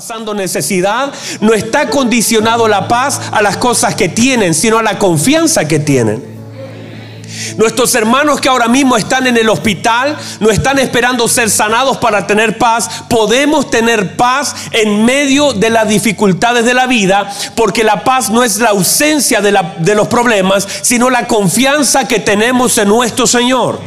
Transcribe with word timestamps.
pasando 0.00 0.32
necesidad, 0.32 1.12
no 1.42 1.52
está 1.52 1.90
condicionado 1.90 2.66
la 2.66 2.88
paz 2.88 3.20
a 3.32 3.42
las 3.42 3.58
cosas 3.58 3.94
que 3.94 4.08
tienen, 4.08 4.54
sino 4.54 4.78
a 4.78 4.82
la 4.82 4.98
confianza 4.98 5.68
que 5.68 5.78
tienen. 5.78 6.24
Nuestros 7.58 7.94
hermanos 7.94 8.40
que 8.40 8.48
ahora 8.48 8.66
mismo 8.66 8.96
están 8.96 9.26
en 9.26 9.36
el 9.36 9.50
hospital 9.50 10.16
no 10.40 10.48
están 10.48 10.78
esperando 10.78 11.28
ser 11.28 11.50
sanados 11.50 11.98
para 11.98 12.26
tener 12.26 12.56
paz. 12.56 13.02
Podemos 13.10 13.70
tener 13.70 14.16
paz 14.16 14.54
en 14.72 15.04
medio 15.04 15.52
de 15.52 15.68
las 15.68 15.86
dificultades 15.86 16.64
de 16.64 16.72
la 16.72 16.86
vida, 16.86 17.30
porque 17.54 17.84
la 17.84 18.02
paz 18.02 18.30
no 18.30 18.42
es 18.42 18.56
la 18.56 18.70
ausencia 18.70 19.42
de, 19.42 19.94
los 19.94 20.08
problemas, 20.08 20.66
sino 20.80 21.10
la 21.10 21.26
confianza 21.26 22.08
que 22.08 22.20
tenemos 22.20 22.78
en 22.78 22.88
nuestro 22.88 23.26
Señor. 23.26 23.78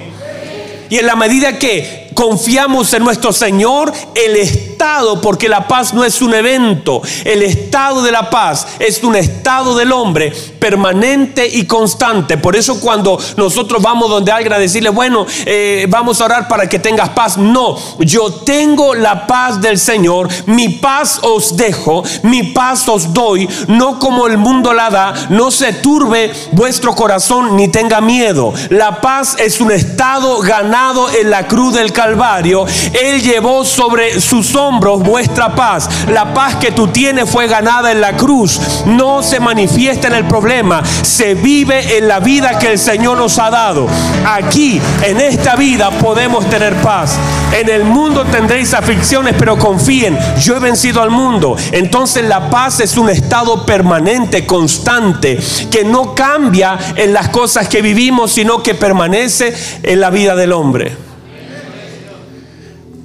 Y 0.92 1.00
en 1.00 1.08
la 1.08 1.16
medida 1.16 1.58
que 1.58 2.12
confiamos 2.14 2.94
en 2.94 3.04
nuestro 3.04 3.34
Señor, 3.34 3.92
el 4.14 4.73
porque 5.22 5.48
la 5.48 5.66
paz 5.66 5.94
no 5.94 6.04
es 6.04 6.22
un 6.22 6.34
evento, 6.34 7.02
el 7.24 7.42
estado 7.42 8.04
de 8.04 8.12
la 8.12 8.30
paz 8.30 8.68
es 8.80 9.02
un 9.02 9.16
estado 9.16 9.78
del 9.78 9.94
hombre 9.94 10.34
permanente 10.60 11.48
y 11.48 11.66
constante. 11.66 12.38
Por 12.38 12.58
eso 12.58 12.82
cuando 12.82 13.18
nosotros 13.38 13.82
vamos 13.82 14.10
donde 14.10 14.34
alguien 14.34 14.52
a 14.52 14.58
decirle, 14.58 14.90
bueno, 14.90 15.26
eh, 15.46 15.86
vamos 15.88 16.20
a 16.20 16.26
orar 16.26 16.50
para 16.50 16.68
que 16.68 16.80
tengas 16.80 17.10
paz, 17.10 17.38
no, 17.38 17.78
yo 18.00 18.34
tengo 18.46 18.94
la 18.94 19.26
paz 19.26 19.62
del 19.62 19.80
Señor, 19.80 20.28
mi 20.48 20.68
paz 20.68 21.20
os 21.24 21.56
dejo, 21.56 22.04
mi 22.24 22.44
paz 22.44 22.86
os 22.90 23.14
doy, 23.14 23.48
no 23.70 24.00
como 24.00 24.28
el 24.28 24.38
mundo 24.38 24.74
la 24.74 24.90
da, 24.90 25.14
no 25.30 25.50
se 25.50 25.72
turbe 25.72 26.34
vuestro 26.52 26.94
corazón 26.94 27.56
ni 27.56 27.70
tenga 27.70 28.02
miedo. 28.02 28.54
La 28.70 29.00
paz 29.00 29.38
es 29.40 29.62
un 29.62 29.72
estado 29.72 30.40
ganado 30.40 31.10
en 31.10 31.30
la 31.30 31.48
cruz 31.48 31.74
del 31.74 31.94
Calvario, 31.94 32.66
Él 33.02 33.22
llevó 33.22 33.64
sobre 33.64 34.20
sus 34.20 34.54
hombros 34.56 34.73
vuestra 34.80 35.56
paz. 35.56 35.90
La 36.10 36.34
paz 36.34 36.56
que 36.56 36.72
tú 36.72 36.88
tienes 36.88 37.30
fue 37.30 37.48
ganada 37.48 37.92
en 37.92 38.02
la 38.02 38.16
cruz. 38.16 38.60
No 38.86 39.24
se 39.24 39.40
manifiesta 39.40 40.08
en 40.08 40.16
el 40.16 40.26
problema, 40.26 40.84
se 41.02 41.34
vive 41.34 41.98
en 41.98 42.08
la 42.08 42.20
vida 42.20 42.58
que 42.60 42.72
el 42.72 42.80
Señor 42.80 43.18
nos 43.18 43.38
ha 43.40 43.50
dado. 43.50 43.88
Aquí, 44.26 44.82
en 45.04 45.20
esta 45.20 45.56
vida, 45.56 45.92
podemos 45.92 46.46
tener 46.50 46.76
paz. 46.82 47.16
En 47.52 47.70
el 47.70 47.84
mundo 47.84 48.26
tendréis 48.26 48.74
aflicciones, 48.74 49.36
pero 49.38 49.58
confíen, 49.58 50.18
yo 50.40 50.58
he 50.58 50.60
vencido 50.60 51.02
al 51.02 51.12
mundo. 51.12 51.56
Entonces 51.72 52.26
la 52.26 52.50
paz 52.50 52.80
es 52.80 52.98
un 52.98 53.10
estado 53.10 53.66
permanente, 53.66 54.46
constante, 54.46 55.40
que 55.72 55.84
no 55.84 56.16
cambia 56.16 56.78
en 56.96 57.14
las 57.14 57.30
cosas 57.30 57.68
que 57.68 57.82
vivimos, 57.82 58.32
sino 58.32 58.64
que 58.64 58.76
permanece 58.76 59.54
en 59.84 60.00
la 60.00 60.10
vida 60.10 60.36
del 60.36 60.52
hombre. 60.52 60.96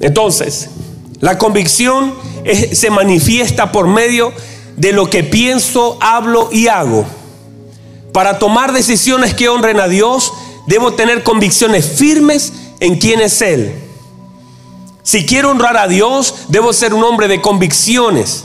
Entonces, 0.01 0.71
la 1.21 1.39
convicción 1.39 2.15
se 2.73 2.91
manifiesta 2.91 3.73
por 3.73 3.89
medio 3.89 4.33
de 4.77 4.93
lo 4.93 5.11
que 5.11 5.25
pienso, 5.25 5.99
hablo 6.01 6.49
y 6.53 6.69
hago. 6.69 7.05
Para 8.13 8.39
tomar 8.39 8.73
decisiones 8.73 9.35
que 9.35 9.49
honren 9.49 9.81
a 9.81 9.89
Dios, 9.89 10.33
debo 10.67 10.93
tener 10.95 11.23
convicciones 11.25 11.87
firmes 11.87 12.53
en 12.81 12.97
quién 12.97 13.21
es 13.21 13.43
Él. 13.43 13.75
Si 15.03 15.27
quiero 15.27 15.51
honrar 15.51 15.77
a 15.77 15.89
Dios, 15.89 16.35
debo 16.49 16.73
ser 16.73 16.95
un 16.95 17.03
hombre 17.03 17.29
de 17.29 17.41
convicciones. 17.41 18.45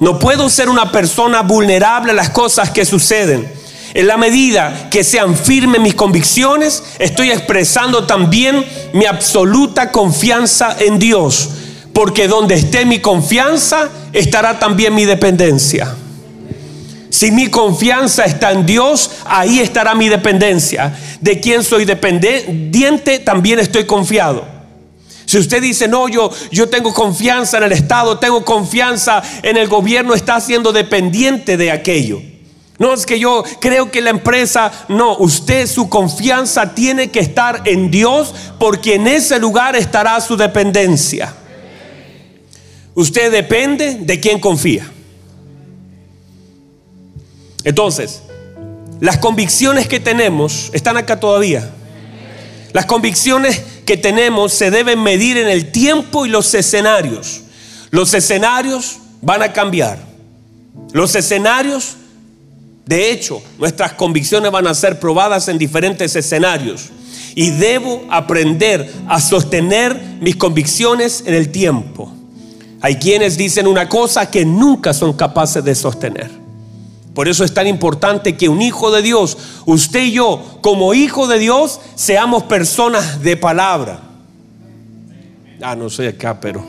No 0.00 0.18
puedo 0.18 0.48
ser 0.48 0.68
una 0.68 0.92
persona 0.92 1.42
vulnerable 1.42 2.12
a 2.12 2.14
las 2.14 2.30
cosas 2.30 2.70
que 2.70 2.84
suceden. 2.84 3.52
En 3.94 4.06
la 4.06 4.16
medida 4.16 4.88
que 4.90 5.04
sean 5.04 5.36
firmes 5.36 5.80
mis 5.80 5.94
convicciones, 5.94 6.82
estoy 6.98 7.30
expresando 7.30 8.06
también 8.06 8.64
mi 8.92 9.06
absoluta 9.06 9.92
confianza 9.92 10.76
en 10.78 10.98
Dios. 10.98 11.50
Porque 11.94 12.28
donde 12.28 12.56
esté 12.56 12.84
mi 12.84 12.98
confianza, 12.98 13.88
estará 14.12 14.58
también 14.58 14.94
mi 14.94 15.06
dependencia. 15.06 15.94
Si 17.08 17.30
mi 17.30 17.46
confianza 17.46 18.24
está 18.24 18.50
en 18.50 18.66
Dios, 18.66 19.08
ahí 19.24 19.60
estará 19.60 19.94
mi 19.94 20.08
dependencia. 20.08 20.98
De 21.20 21.38
quien 21.38 21.62
soy 21.62 21.84
dependiente, 21.84 23.20
también 23.20 23.60
estoy 23.60 23.84
confiado. 23.84 24.44
Si 25.24 25.38
usted 25.38 25.62
dice, 25.62 25.86
no, 25.86 26.08
yo, 26.08 26.30
yo 26.50 26.68
tengo 26.68 26.92
confianza 26.92 27.58
en 27.58 27.62
el 27.62 27.72
Estado, 27.72 28.18
tengo 28.18 28.44
confianza 28.44 29.22
en 29.44 29.56
el 29.56 29.68
gobierno, 29.68 30.14
está 30.14 30.40
siendo 30.40 30.72
dependiente 30.72 31.56
de 31.56 31.70
aquello. 31.70 32.20
No 32.78 32.92
es 32.92 33.06
que 33.06 33.20
yo 33.20 33.44
creo 33.60 33.92
que 33.92 34.00
la 34.00 34.10
empresa, 34.10 34.72
no, 34.88 35.16
usted 35.18 35.68
su 35.68 35.88
confianza 35.88 36.74
tiene 36.74 37.12
que 37.12 37.20
estar 37.20 37.62
en 37.64 37.92
Dios 37.92 38.34
porque 38.58 38.96
en 38.96 39.06
ese 39.06 39.38
lugar 39.38 39.76
estará 39.76 40.20
su 40.20 40.36
dependencia. 40.36 41.32
Usted 42.94 43.32
depende 43.32 43.96
de 43.96 44.20
quien 44.20 44.38
confía. 44.38 44.90
Entonces, 47.64 48.22
las 49.00 49.18
convicciones 49.18 49.88
que 49.88 50.00
tenemos 50.00 50.70
están 50.72 50.96
acá 50.96 51.18
todavía. 51.18 51.70
Las 52.72 52.86
convicciones 52.86 53.62
que 53.86 53.96
tenemos 53.96 54.52
se 54.52 54.70
deben 54.70 55.02
medir 55.02 55.36
en 55.36 55.48
el 55.48 55.72
tiempo 55.72 56.26
y 56.26 56.28
los 56.28 56.54
escenarios. 56.54 57.42
Los 57.90 58.14
escenarios 58.14 58.98
van 59.20 59.42
a 59.42 59.52
cambiar. 59.52 59.98
Los 60.92 61.14
escenarios 61.14 61.96
de 62.86 63.10
hecho, 63.10 63.42
nuestras 63.58 63.94
convicciones 63.94 64.50
van 64.50 64.66
a 64.66 64.74
ser 64.74 65.00
probadas 65.00 65.48
en 65.48 65.56
diferentes 65.56 66.14
escenarios 66.16 66.90
y 67.34 67.50
debo 67.50 68.04
aprender 68.10 68.92
a 69.08 69.20
sostener 69.20 69.98
mis 70.20 70.36
convicciones 70.36 71.24
en 71.26 71.34
el 71.34 71.50
tiempo. 71.50 72.12
Hay 72.84 72.96
quienes 72.96 73.38
dicen 73.38 73.66
una 73.66 73.88
cosa 73.88 74.30
que 74.30 74.44
nunca 74.44 74.92
son 74.92 75.14
capaces 75.14 75.64
de 75.64 75.74
sostener. 75.74 76.30
Por 77.14 77.28
eso 77.28 77.42
es 77.42 77.54
tan 77.54 77.66
importante 77.66 78.36
que 78.36 78.50
un 78.50 78.60
hijo 78.60 78.90
de 78.90 79.00
Dios, 79.00 79.38
usted 79.64 80.02
y 80.02 80.12
yo, 80.12 80.58
como 80.60 80.92
hijo 80.92 81.26
de 81.26 81.38
Dios, 81.38 81.80
seamos 81.94 82.42
personas 82.42 83.22
de 83.22 83.38
palabra. 83.38 84.00
Ah, 85.62 85.74
no 85.74 85.88
soy 85.88 86.08
acá, 86.08 86.38
pero... 86.38 86.62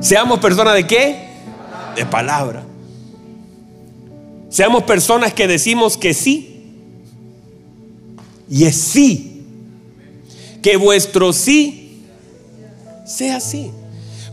Seamos 0.00 0.40
personas 0.40 0.74
de 0.74 0.88
qué? 0.88 1.28
De 1.94 2.04
palabra. 2.04 2.64
Seamos 4.48 4.82
personas 4.82 5.32
que 5.32 5.46
decimos 5.46 5.96
que 5.96 6.14
sí. 6.14 6.82
Y 8.50 8.64
es 8.64 8.74
sí. 8.74 9.46
Que 10.62 10.76
vuestro 10.76 11.32
sí 11.32 12.02
sea 13.06 13.38
sí. 13.38 13.70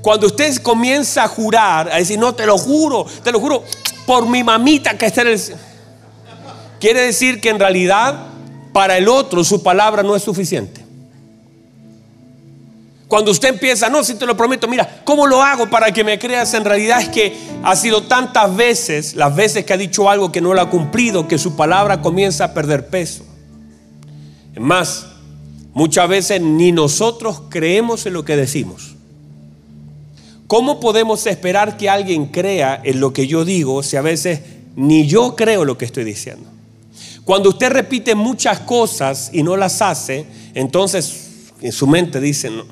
Cuando 0.05 0.27
usted 0.27 0.57
comienza 0.57 1.23
a 1.23 1.27
jurar, 1.27 1.91
a 1.91 1.97
decir, 1.97 2.19
no, 2.19 2.35
te 2.35 2.45
lo 2.45 2.59
juro, 2.59 3.07
te 3.23 3.31
lo 3.31 3.39
juro, 3.39 3.63
por 4.05 4.29
mi 4.29 4.43
mamita 4.43 4.95
que 4.95 5.07
está 5.07 5.23
en 5.23 5.29
el... 5.29 5.41
Quiere 6.79 7.01
decir 7.01 7.41
que 7.41 7.49
en 7.49 7.57
realidad 7.57 8.27
para 8.71 8.99
el 8.99 9.07
otro 9.07 9.44
su 9.44 9.63
palabra 9.63 10.03
no 10.03 10.15
es 10.15 10.21
suficiente. 10.21 10.85
Cuando 13.07 13.31
usted 13.31 13.49
empieza, 13.49 13.89
no, 13.89 14.03
si 14.03 14.13
te 14.13 14.27
lo 14.27 14.38
prometo, 14.38 14.67
mira, 14.67 15.01
¿cómo 15.03 15.25
lo 15.25 15.41
hago 15.41 15.71
para 15.71 15.91
que 15.91 16.03
me 16.03 16.19
creas? 16.19 16.53
En 16.53 16.65
realidad 16.65 17.01
es 17.01 17.09
que 17.09 17.35
ha 17.63 17.75
sido 17.75 18.03
tantas 18.03 18.55
veces, 18.55 19.15
las 19.15 19.35
veces 19.35 19.65
que 19.65 19.73
ha 19.73 19.77
dicho 19.77 20.07
algo 20.07 20.31
que 20.31 20.39
no 20.39 20.53
lo 20.53 20.61
ha 20.61 20.69
cumplido, 20.69 21.27
que 21.27 21.39
su 21.39 21.55
palabra 21.55 22.03
comienza 22.03 22.44
a 22.44 22.53
perder 22.53 22.89
peso. 22.89 23.25
Es 24.53 24.61
más, 24.61 25.07
muchas 25.73 26.07
veces 26.07 26.41
ni 26.41 26.71
nosotros 26.71 27.41
creemos 27.49 28.05
en 28.05 28.13
lo 28.13 28.23
que 28.23 28.35
decimos. 28.38 28.94
¿Cómo 30.47 30.79
podemos 30.79 31.25
esperar 31.25 31.78
que 31.78 31.89
alguien 31.89 32.28
crea 32.28 32.79
en 32.83 33.00
lo 33.00 33.13
que 33.13 33.28
yo 33.28 33.45
digo 33.45 33.81
si 33.81 33.97
a 33.97 34.01
veces 34.01 34.41
ni 34.75 35.07
yo 35.07 35.35
creo 35.35 35.65
lo 35.65 35.77
que 35.77 35.86
estoy 35.86 36.03
diciendo? 36.03 36.50
Cuando 37.24 37.50
usted 37.50 37.71
repite 37.71 38.13
muchas 38.13 38.59
cosas 38.59 39.31
y 39.33 39.42
no 39.42 39.57
las 39.57 39.81
hace, 39.81 40.25
entonces 40.53 41.51
en 41.62 41.71
su 41.71 41.88
mente 41.88 42.21
dice, 42.21 42.51
no, 42.51 42.65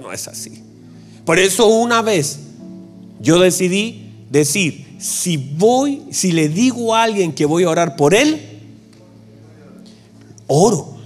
no 0.00 0.12
es 0.12 0.28
así. 0.28 0.62
Por 1.24 1.38
eso 1.40 1.66
una 1.66 2.02
vez 2.02 2.38
yo 3.20 3.40
decidí 3.40 4.12
decir, 4.30 4.96
si 4.98 5.36
voy, 5.36 6.04
si 6.12 6.30
le 6.30 6.48
digo 6.48 6.94
a 6.94 7.02
alguien 7.02 7.32
que 7.32 7.44
voy 7.44 7.64
a 7.64 7.70
orar 7.70 7.96
por 7.96 8.14
él, 8.14 8.40
oro. 10.46 10.96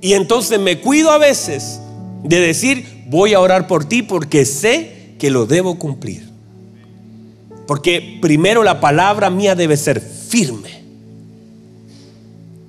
Y 0.00 0.12
entonces 0.12 0.60
me 0.60 0.80
cuido 0.80 1.10
a 1.10 1.18
veces 1.18 1.80
de 2.22 2.38
decir, 2.38 2.97
voy 3.08 3.34
a 3.34 3.40
orar 3.40 3.66
por 3.66 3.86
ti 3.86 4.02
porque 4.02 4.44
sé 4.44 5.14
que 5.18 5.30
lo 5.30 5.46
debo 5.46 5.78
cumplir. 5.78 6.28
Porque 7.66 8.18
primero 8.22 8.62
la 8.62 8.80
palabra 8.80 9.30
mía 9.30 9.54
debe 9.54 9.76
ser 9.76 10.00
firme. 10.00 10.82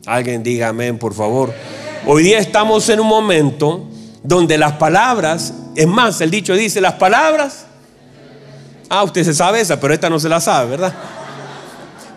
Alguien 0.05 0.41
diga 0.41 0.69
amén, 0.69 0.97
por 0.97 1.13
favor. 1.13 1.53
Hoy 2.05 2.23
día 2.23 2.39
estamos 2.39 2.87
en 2.89 2.99
un 2.99 3.07
momento 3.07 3.87
donde 4.23 4.57
las 4.57 4.73
palabras, 4.73 5.53
es 5.75 5.87
más, 5.87 6.19
el 6.21 6.31
dicho 6.31 6.53
dice, 6.53 6.81
las 6.81 6.95
palabras, 6.95 7.65
ah, 8.89 9.03
usted 9.03 9.23
se 9.23 9.33
sabe 9.33 9.61
esa, 9.61 9.79
pero 9.79 9.93
esta 9.93 10.09
no 10.09 10.19
se 10.19 10.29
la 10.29 10.41
sabe, 10.41 10.71
¿verdad? 10.71 10.93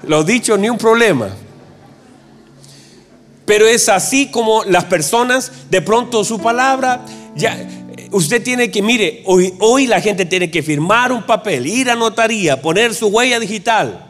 Los 0.05 0.25
dichos 0.25 0.59
ni 0.59 0.69
un 0.69 0.79
problema. 0.79 1.29
Pero 3.45 3.67
es 3.67 3.89
así 3.89 4.31
como 4.31 4.65
las 4.65 4.85
personas, 4.85 5.53
de 5.69 5.83
pronto 5.83 6.25
su 6.25 6.41
palabra, 6.41 7.05
ya, 7.35 7.59
usted 8.13 8.43
tiene 8.43 8.71
que, 8.71 8.83
mire, 8.83 9.23
hoy, 9.27 9.55
hoy 9.61 9.87
la 9.87 10.01
gente 10.01 10.25
tiene 10.25 10.51
que 10.51 10.63
firmar 10.63 11.13
un 11.13 11.25
papel, 11.25 11.67
ir 11.67 11.91
a 11.91 11.97
notaría, 11.97 12.61
poner 12.61 12.95
su 12.95 13.09
huella 13.09 13.41
digital, 13.41 14.09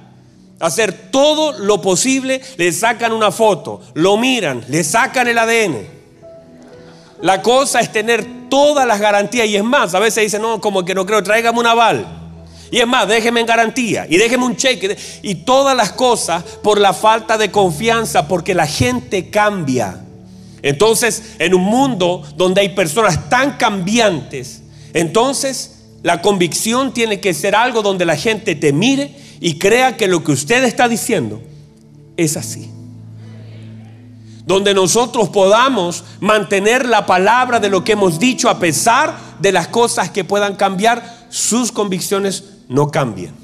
hacer 0.60 1.10
todo 1.10 1.58
lo 1.58 1.80
posible, 1.80 2.40
le 2.56 2.72
sacan 2.72 3.12
una 3.12 3.30
foto, 3.30 3.80
lo 3.94 4.16
miran, 4.16 4.64
le 4.68 4.84
sacan 4.84 5.28
el 5.28 5.38
ADN. 5.38 6.02
La 7.22 7.40
cosa 7.40 7.80
es 7.80 7.92
tener 7.92 8.48
todas 8.48 8.86
las 8.86 9.00
garantías 9.00 9.46
y 9.46 9.56
es 9.56 9.64
más, 9.64 9.94
a 9.94 9.98
veces 9.98 10.24
dicen, 10.24 10.42
no, 10.42 10.60
como 10.60 10.84
que 10.84 10.94
no 10.94 11.06
creo, 11.06 11.22
tráigame 11.22 11.58
un 11.58 11.66
aval. 11.66 12.06
Y 12.70 12.78
es 12.78 12.86
más, 12.86 13.06
déjeme 13.06 13.40
en 13.40 13.46
garantía 13.46 14.06
y 14.08 14.16
déjeme 14.16 14.44
un 14.44 14.56
cheque 14.56 14.96
y 15.22 15.36
todas 15.36 15.76
las 15.76 15.92
cosas 15.92 16.42
por 16.62 16.80
la 16.80 16.92
falta 16.94 17.36
de 17.36 17.50
confianza, 17.50 18.26
porque 18.26 18.54
la 18.54 18.66
gente 18.66 19.30
cambia. 19.30 20.00
Entonces, 20.62 21.34
en 21.38 21.54
un 21.54 21.62
mundo 21.62 22.22
donde 22.36 22.60
hay 22.60 22.70
personas 22.70 23.28
tan 23.28 23.56
cambiantes, 23.56 24.62
entonces 24.94 25.82
la 26.02 26.22
convicción 26.22 26.94
tiene 26.94 27.20
que 27.20 27.34
ser 27.34 27.54
algo 27.54 27.82
donde 27.82 28.04
la 28.04 28.16
gente 28.16 28.54
te 28.54 28.72
mire 28.72 29.14
y 29.40 29.58
crea 29.58 29.96
que 29.96 30.08
lo 30.08 30.22
que 30.22 30.32
usted 30.32 30.62
está 30.64 30.88
diciendo 30.88 31.42
es 32.16 32.36
así. 32.36 32.70
Donde 34.46 34.74
nosotros 34.74 35.28
podamos 35.28 36.04
mantener 36.20 36.86
la 36.86 37.06
palabra 37.06 37.60
de 37.60 37.70
lo 37.70 37.84
que 37.84 37.92
hemos 37.92 38.18
dicho 38.18 38.48
a 38.48 38.58
pesar 38.58 39.16
de 39.40 39.52
las 39.52 39.68
cosas 39.68 40.10
que 40.10 40.24
puedan 40.24 40.56
cambiar, 40.56 41.26
sus 41.28 41.72
convicciones 41.72 42.44
no 42.68 42.90
cambian. 42.90 43.34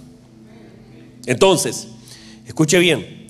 Entonces, 1.26 1.88
escuche 2.47 2.79
bien, 2.79 3.29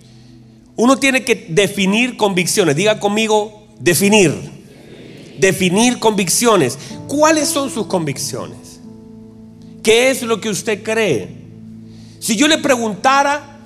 uno 0.77 0.97
tiene 0.97 1.25
que 1.25 1.47
definir 1.49 2.17
convicciones. 2.17 2.77
Diga 2.77 3.01
conmigo, 3.01 3.58
Definir. 3.79 4.35
Definir 5.39 5.99
convicciones. 5.99 6.79
¿Cuáles 7.07 7.49
son 7.49 7.71
sus 7.71 7.87
convicciones? 7.87 8.81
¿Qué 9.83 10.11
es 10.11 10.23
lo 10.23 10.41
que 10.41 10.51
usted 10.51 10.83
cree? 10.83 11.37
Si 12.19 12.37
yo 12.37 12.49
le 12.49 12.59
preguntara 12.59 13.59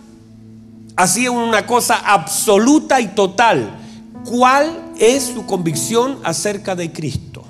así 0.95 1.27
una 1.29 1.67
cosa 1.67 1.97
absoluta 1.97 3.01
y 3.01 3.09
total, 3.09 3.79
¿cuál 4.25 4.93
es 4.99 5.25
su 5.25 5.47
convicción 5.47 6.19
acerca 6.23 6.77
de 6.77 6.93
Cristo? 6.93 7.45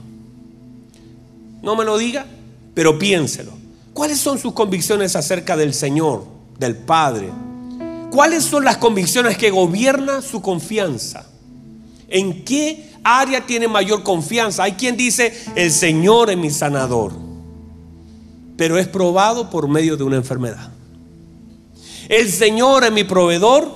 No 1.61 1.77
me 1.77 1.85
lo 1.85 1.99
diga, 1.99 2.27
pero 2.75 2.99
piénselo. 2.99 3.53
¿Cuáles 3.93 4.19
son 4.19 4.39
sus 4.39 4.53
convicciones 4.53 5.17
acerca 5.17 5.57
del 5.57 5.75
Señor, 5.75 6.25
del 6.59 6.77
Padre? 6.77 7.31
¿Cuáles 8.11 8.45
son 8.45 8.65
las 8.65 8.79
convicciones 8.79 9.37
que 9.37 9.51
gobiernan 9.51 10.23
su 10.23 10.41
confianza? 10.41 11.27
¿En 12.13 12.45
qué 12.45 12.91
área 13.03 13.47
tiene 13.47 13.67
mayor 13.67 14.03
confianza? 14.03 14.65
Hay 14.65 14.73
quien 14.73 14.99
dice, 14.99 15.33
el 15.57 15.73
Señor 15.73 16.31
es 16.31 16.37
mi 16.37 16.51
sanador, 16.51 17.15
pero 18.57 18.79
es 18.79 18.87
probado 18.87 19.49
por 19.49 19.67
medio 19.67 19.97
de 19.97 20.05
una 20.05 20.17
enfermedad. 20.17 20.71
El 22.11 22.31
Señor 22.31 22.85
es 22.85 22.93
mi 22.93 23.05
proveedor 23.05 23.67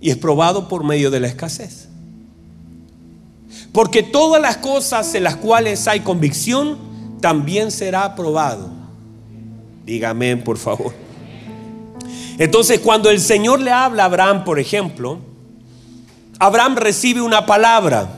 y 0.00 0.10
es 0.10 0.16
probado 0.16 0.66
por 0.66 0.82
medio 0.82 1.12
de 1.12 1.20
la 1.20 1.28
escasez. 1.28 1.86
Porque 3.72 4.02
todas 4.02 4.42
las 4.42 4.56
cosas 4.56 5.14
en 5.14 5.22
las 5.22 5.36
cuales 5.36 5.86
hay 5.86 6.00
convicción 6.00 6.76
también 7.20 7.70
será 7.70 8.16
probado. 8.16 8.68
Dígame, 9.86 10.36
por 10.38 10.58
favor. 10.58 10.92
Entonces, 12.36 12.80
cuando 12.80 13.10
el 13.10 13.20
Señor 13.20 13.60
le 13.60 13.70
habla 13.70 14.02
a 14.02 14.06
Abraham, 14.06 14.44
por 14.44 14.58
ejemplo, 14.58 15.29
Abraham 16.40 16.76
recibe 16.76 17.20
una 17.20 17.44
palabra. 17.46 18.08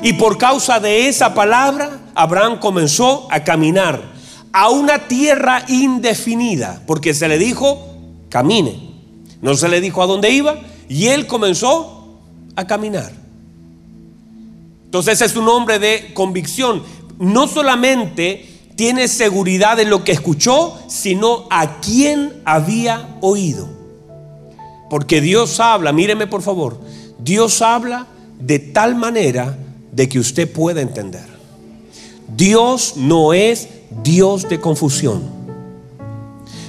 Y 0.00 0.14
por 0.14 0.38
causa 0.38 0.80
de 0.80 1.06
esa 1.06 1.34
palabra, 1.34 2.00
Abraham 2.14 2.58
comenzó 2.58 3.28
a 3.30 3.44
caminar 3.44 4.10
a 4.52 4.70
una 4.70 5.06
tierra 5.06 5.64
indefinida, 5.68 6.82
porque 6.86 7.14
se 7.14 7.28
le 7.28 7.38
dijo, 7.38 7.94
camine. 8.30 8.90
No 9.42 9.54
se 9.54 9.68
le 9.68 9.80
dijo 9.80 10.02
a 10.02 10.06
dónde 10.06 10.30
iba, 10.30 10.60
y 10.88 11.08
él 11.08 11.26
comenzó 11.26 12.18
a 12.56 12.66
caminar. 12.66 13.12
Entonces 14.86 15.20
es 15.20 15.36
un 15.36 15.48
hombre 15.48 15.78
de 15.78 16.12
convicción. 16.14 16.82
No 17.18 17.48
solamente 17.48 18.48
tiene 18.76 19.08
seguridad 19.08 19.78
en 19.78 19.90
lo 19.90 20.04
que 20.04 20.12
escuchó, 20.12 20.78
sino 20.88 21.46
a 21.50 21.80
quién 21.80 22.32
había 22.46 23.16
oído. 23.20 23.68
Porque 24.88 25.20
Dios 25.20 25.60
habla, 25.60 25.92
míreme 25.92 26.26
por 26.26 26.42
favor, 26.42 26.78
Dios 27.22 27.62
habla 27.62 28.06
de 28.38 28.58
tal 28.58 28.94
manera 28.94 29.56
de 29.92 30.08
que 30.08 30.18
usted 30.18 30.50
pueda 30.50 30.80
entender. 30.80 31.26
Dios 32.36 32.94
no 32.96 33.32
es 33.32 33.68
Dios 34.02 34.48
de 34.48 34.60
confusión. 34.60 35.22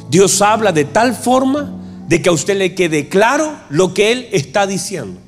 Dios 0.10 0.42
habla 0.42 0.72
de 0.72 0.86
tal 0.86 1.16
forma 1.16 1.74
de 2.08 2.22
que 2.22 2.30
a 2.30 2.34
usted 2.34 2.58
le 2.58 2.76
quede 2.76 3.10
claro 3.10 3.56
lo 3.70 3.94
que 3.94 4.12
Él 4.12 4.28
está 4.32 4.68
diciendo. 4.68 5.20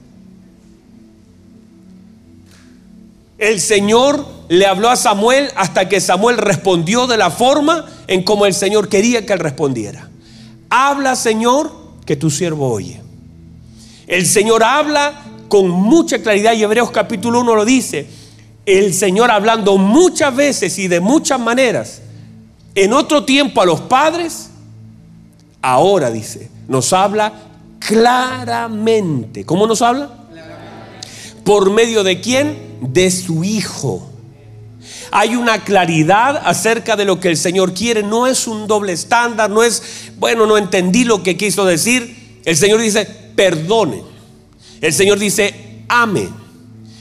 El 3.38 3.60
Señor 3.60 4.25
le 4.48 4.66
habló 4.66 4.89
a 4.89 4.95
Samuel 4.95 5.50
hasta 5.56 5.89
que 5.89 6.00
Samuel 6.00 6.38
respondió 6.38 7.07
de 7.07 7.18
la 7.18 7.31
forma 7.31 7.86
en 8.07 8.24
como 8.24 8.45
el 8.45 8.54
Señor 8.54 8.88
quería 8.88 9.25
que 9.25 9.33
él 9.33 9.39
respondiera. 9.39 10.10
Habla, 10.69 11.16
Señor, 11.16 11.72
que 12.06 12.16
tu 12.16 12.30
siervo 12.30 12.72
oye. 12.72 13.05
El 14.07 14.25
Señor 14.25 14.63
habla 14.63 15.24
con 15.48 15.69
mucha 15.69 16.19
claridad 16.19 16.54
y 16.54 16.63
Hebreos 16.63 16.92
capítulo 16.92 17.42
1 17.42 17.56
lo 17.56 17.66
dice. 17.66 18.07
El 18.66 18.94
Señor 18.94 19.31
hablando 19.31 19.78
muchas 19.78 20.36
veces 20.36 20.78
y 20.80 20.88
de 20.88 21.00
muchas 21.00 21.40
maneras. 21.40 22.02
En 22.74 22.94
otro 22.94 23.24
tiempo 23.24 23.62
a 23.62 23.66
los 23.66 23.81
padres, 23.81 24.50
ahora 25.62 26.12
dice, 26.12 26.50
nos 26.68 26.94
habla 26.94 27.34
claramente. 27.80 29.46
¿Cómo 29.46 29.68
nos 29.68 29.81
habla? 29.81 30.10
¿Por 31.44 31.72
medio 31.72 32.04
de 32.04 32.22
quién? 32.22 32.58
De 32.81 33.10
su 33.12 33.44
Hijo. 33.44 34.10
Hay 35.12 35.36
una 35.36 35.63
claridad 35.63 36.42
acerca 36.44 36.96
de 36.96 37.06
lo 37.06 37.19
que 37.19 37.30
el 37.30 37.38
Señor 37.38 37.74
quiere. 37.74 38.04
No 38.04 38.28
es 38.28 38.48
un 38.48 38.68
doble 38.68 38.94
estándar, 38.94 39.50
no 39.50 39.63
es, 39.63 40.12
bueno, 40.18 40.46
no 40.46 40.58
entendí 40.58 41.06
lo 41.06 41.24
que 41.24 41.38
quiso 41.38 41.66
decir. 41.66 42.42
El 42.44 42.58
Señor 42.58 42.81
dice, 42.81 43.25
perdone. 43.36 44.04
El 44.82 44.94
Señor 44.94 45.20
dice, 45.20 45.84
ame. 45.88 46.30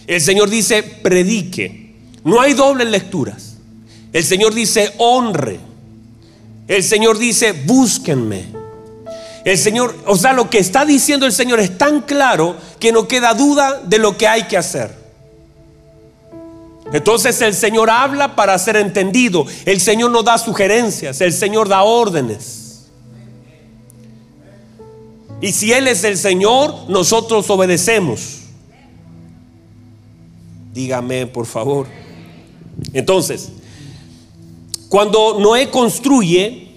El 0.06 0.20
Señor 0.20 0.50
dice, 0.50 0.82
predique. 0.82 1.94
No 2.24 2.40
hay 2.40 2.54
dobles 2.54 2.88
lecturas. 2.88 3.56
El 4.12 4.24
Señor 4.24 4.54
dice, 4.54 4.92
honre. 4.98 5.60
El 6.68 6.82
Señor 6.82 7.18
dice, 7.18 7.52
búsquenme. 7.52 8.46
El 9.44 9.58
Señor, 9.58 9.94
o 10.06 10.16
sea, 10.16 10.32
lo 10.32 10.48
que 10.48 10.58
está 10.58 10.86
diciendo 10.86 11.26
el 11.26 11.32
Señor 11.32 11.60
es 11.60 11.76
tan 11.76 12.00
claro 12.00 12.56
que 12.80 12.92
no 12.92 13.06
queda 13.06 13.34
duda 13.34 13.82
de 13.84 13.98
lo 13.98 14.16
que 14.16 14.26
hay 14.26 14.44
que 14.44 14.56
hacer. 14.56 15.04
Entonces 16.92 17.40
el 17.42 17.54
Señor 17.54 17.90
habla 17.90 18.36
para 18.36 18.58
ser 18.58 18.76
entendido. 18.76 19.44
El 19.66 19.80
Señor 19.80 20.10
no 20.10 20.22
da 20.22 20.38
sugerencias, 20.38 21.20
el 21.20 21.32
Señor 21.32 21.68
da 21.68 21.82
órdenes. 21.82 22.63
Y 25.40 25.52
si 25.52 25.72
Él 25.72 25.88
es 25.88 26.04
el 26.04 26.16
Señor, 26.16 26.88
nosotros 26.88 27.48
obedecemos. 27.50 28.40
Dígame, 30.72 31.26
por 31.26 31.46
favor. 31.46 31.86
Entonces, 32.92 33.50
cuando 34.88 35.38
Noé 35.38 35.70
construye, 35.70 36.68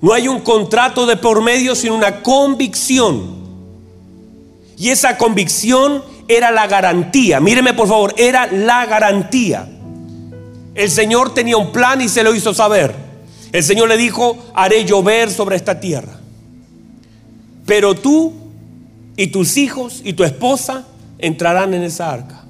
no 0.00 0.12
hay 0.12 0.28
un 0.28 0.40
contrato 0.40 1.06
de 1.06 1.16
por 1.16 1.42
medio, 1.42 1.74
sino 1.74 1.94
una 1.94 2.22
convicción. 2.22 3.36
Y 4.78 4.90
esa 4.90 5.16
convicción 5.16 6.02
era 6.28 6.50
la 6.50 6.66
garantía. 6.66 7.40
Míreme, 7.40 7.74
por 7.74 7.88
favor, 7.88 8.14
era 8.16 8.46
la 8.46 8.86
garantía. 8.86 9.68
El 10.74 10.90
Señor 10.90 11.32
tenía 11.32 11.56
un 11.56 11.72
plan 11.72 12.00
y 12.02 12.08
se 12.08 12.22
lo 12.22 12.34
hizo 12.34 12.52
saber. 12.52 12.94
El 13.52 13.64
Señor 13.64 13.88
le 13.88 13.96
dijo, 13.96 14.36
haré 14.54 14.84
llover 14.84 15.30
sobre 15.30 15.56
esta 15.56 15.80
tierra. 15.80 16.20
Pero 17.66 17.94
tú 17.94 18.32
y 19.16 19.28
tus 19.28 19.56
hijos 19.56 20.00
y 20.04 20.12
tu 20.12 20.24
esposa 20.24 20.86
entrarán 21.18 21.74
en 21.74 21.82
esa 21.82 22.12
arca. 22.12 22.44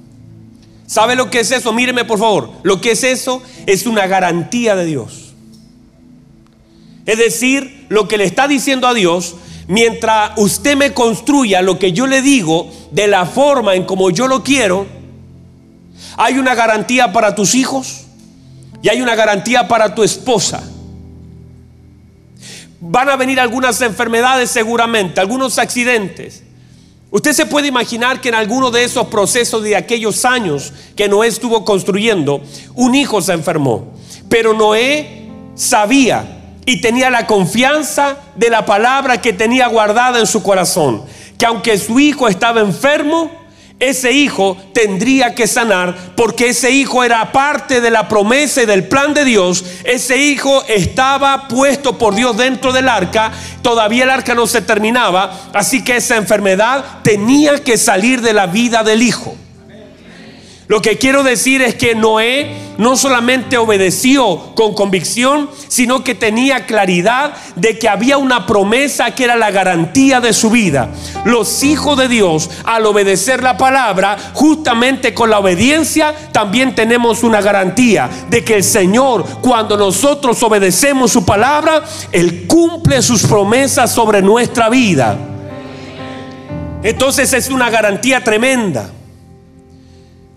¿Sabe 0.86 1.16
lo 1.16 1.30
que 1.30 1.40
es 1.40 1.50
eso? 1.50 1.72
Míreme 1.72 2.04
por 2.04 2.18
favor. 2.18 2.50
Lo 2.62 2.80
que 2.80 2.92
es 2.92 3.02
eso 3.02 3.42
es 3.66 3.86
una 3.86 4.06
garantía 4.06 4.76
de 4.76 4.84
Dios. 4.84 5.34
Es 7.06 7.18
decir, 7.18 7.86
lo 7.88 8.08
que 8.08 8.18
le 8.18 8.24
está 8.24 8.46
diciendo 8.46 8.86
a 8.86 8.94
Dios, 8.94 9.36
mientras 9.68 10.32
usted 10.36 10.76
me 10.76 10.92
construya 10.92 11.62
lo 11.62 11.78
que 11.78 11.92
yo 11.92 12.06
le 12.06 12.22
digo 12.22 12.70
de 12.90 13.06
la 13.06 13.26
forma 13.26 13.74
en 13.74 13.84
como 13.84 14.10
yo 14.10 14.28
lo 14.28 14.42
quiero, 14.44 14.86
hay 16.16 16.38
una 16.38 16.54
garantía 16.54 17.12
para 17.12 17.34
tus 17.34 17.54
hijos 17.54 18.06
y 18.82 18.88
hay 18.88 19.02
una 19.02 19.14
garantía 19.14 19.68
para 19.68 19.94
tu 19.94 20.02
esposa. 20.02 20.62
Van 22.80 23.08
a 23.08 23.16
venir 23.16 23.40
algunas 23.40 23.80
enfermedades 23.80 24.50
seguramente, 24.50 25.20
algunos 25.20 25.58
accidentes. 25.58 26.42
Usted 27.10 27.32
se 27.32 27.46
puede 27.46 27.68
imaginar 27.68 28.20
que 28.20 28.28
en 28.28 28.34
alguno 28.34 28.70
de 28.70 28.84
esos 28.84 29.06
procesos 29.06 29.62
de 29.62 29.76
aquellos 29.76 30.24
años 30.24 30.72
que 30.96 31.08
Noé 31.08 31.28
estuvo 31.28 31.64
construyendo, 31.64 32.42
un 32.74 32.94
hijo 32.94 33.22
se 33.22 33.32
enfermó. 33.32 33.94
Pero 34.28 34.52
Noé 34.52 35.30
sabía 35.54 36.36
y 36.66 36.80
tenía 36.80 37.08
la 37.08 37.26
confianza 37.26 38.18
de 38.34 38.50
la 38.50 38.66
palabra 38.66 39.20
que 39.20 39.32
tenía 39.32 39.68
guardada 39.68 40.18
en 40.18 40.26
su 40.26 40.42
corazón, 40.42 41.04
que 41.38 41.46
aunque 41.46 41.78
su 41.78 42.00
hijo 42.00 42.28
estaba 42.28 42.60
enfermo, 42.60 43.30
ese 43.78 44.10
hijo 44.10 44.56
tendría 44.72 45.34
que 45.34 45.46
sanar 45.46 45.94
porque 46.16 46.48
ese 46.48 46.70
hijo 46.70 47.04
era 47.04 47.30
parte 47.30 47.82
de 47.82 47.90
la 47.90 48.08
promesa 48.08 48.62
y 48.62 48.66
del 48.66 48.88
plan 48.88 49.12
de 49.12 49.24
Dios. 49.24 49.64
Ese 49.84 50.16
hijo 50.16 50.64
estaba 50.66 51.46
puesto 51.46 51.98
por 51.98 52.14
Dios 52.14 52.36
dentro 52.38 52.72
del 52.72 52.88
arca. 52.88 53.32
Todavía 53.60 54.04
el 54.04 54.10
arca 54.10 54.34
no 54.34 54.46
se 54.46 54.62
terminaba. 54.62 55.50
Así 55.52 55.84
que 55.84 55.96
esa 55.96 56.16
enfermedad 56.16 57.00
tenía 57.02 57.62
que 57.62 57.76
salir 57.76 58.22
de 58.22 58.32
la 58.32 58.46
vida 58.46 58.82
del 58.82 59.02
hijo. 59.02 59.36
Lo 60.68 60.82
que 60.82 60.98
quiero 60.98 61.22
decir 61.22 61.62
es 61.62 61.76
que 61.76 61.94
Noé 61.94 62.56
no 62.76 62.96
solamente 62.96 63.56
obedeció 63.56 64.52
con 64.56 64.74
convicción, 64.74 65.48
sino 65.68 66.02
que 66.02 66.16
tenía 66.16 66.66
claridad 66.66 67.34
de 67.54 67.78
que 67.78 67.88
había 67.88 68.18
una 68.18 68.46
promesa 68.46 69.12
que 69.12 69.24
era 69.24 69.36
la 69.36 69.52
garantía 69.52 70.20
de 70.20 70.32
su 70.32 70.50
vida. 70.50 70.90
Los 71.24 71.62
hijos 71.62 71.96
de 71.96 72.08
Dios, 72.08 72.50
al 72.64 72.84
obedecer 72.84 73.44
la 73.44 73.56
palabra, 73.56 74.16
justamente 74.34 75.14
con 75.14 75.30
la 75.30 75.38
obediencia, 75.38 76.12
también 76.32 76.74
tenemos 76.74 77.22
una 77.22 77.40
garantía 77.40 78.10
de 78.28 78.42
que 78.42 78.56
el 78.56 78.64
Señor, 78.64 79.24
cuando 79.40 79.76
nosotros 79.76 80.42
obedecemos 80.42 81.12
su 81.12 81.24
palabra, 81.24 81.84
Él 82.10 82.46
cumple 82.48 83.02
sus 83.02 83.22
promesas 83.24 83.92
sobre 83.92 84.20
nuestra 84.20 84.68
vida. 84.68 85.16
Entonces 86.82 87.32
es 87.32 87.50
una 87.50 87.70
garantía 87.70 88.22
tremenda. 88.24 88.90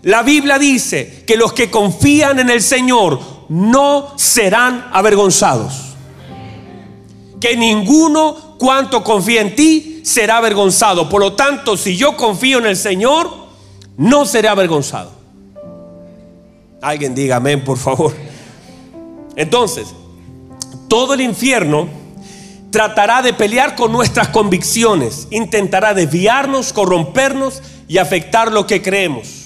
La 0.02 0.22
Biblia 0.22 0.58
dice 0.58 1.24
que 1.26 1.36
los 1.36 1.52
que 1.52 1.70
confían 1.70 2.38
en 2.38 2.48
el 2.48 2.62
Señor 2.62 3.20
no 3.50 4.12
serán 4.16 4.88
avergonzados. 4.92 5.74
Que 7.38 7.56
ninguno 7.56 8.56
cuanto 8.58 9.04
confía 9.04 9.42
en 9.42 9.54
ti 9.54 10.00
será 10.04 10.38
avergonzado. 10.38 11.08
Por 11.08 11.20
lo 11.20 11.34
tanto, 11.34 11.76
si 11.76 11.96
yo 11.96 12.16
confío 12.16 12.58
en 12.58 12.66
el 12.66 12.76
Señor, 12.76 13.30
no 13.96 14.24
seré 14.24 14.48
avergonzado. 14.48 15.12
Alguien 16.80 17.14
diga 17.14 17.36
amén, 17.36 17.62
por 17.62 17.76
favor. 17.76 18.14
Entonces, 19.36 19.88
todo 20.88 21.12
el 21.12 21.20
infierno 21.20 21.88
tratará 22.70 23.20
de 23.20 23.34
pelear 23.34 23.74
con 23.76 23.92
nuestras 23.92 24.28
convicciones, 24.28 25.28
intentará 25.30 25.92
desviarnos, 25.92 26.72
corrompernos 26.72 27.62
y 27.86 27.98
afectar 27.98 28.50
lo 28.50 28.66
que 28.66 28.80
creemos. 28.80 29.39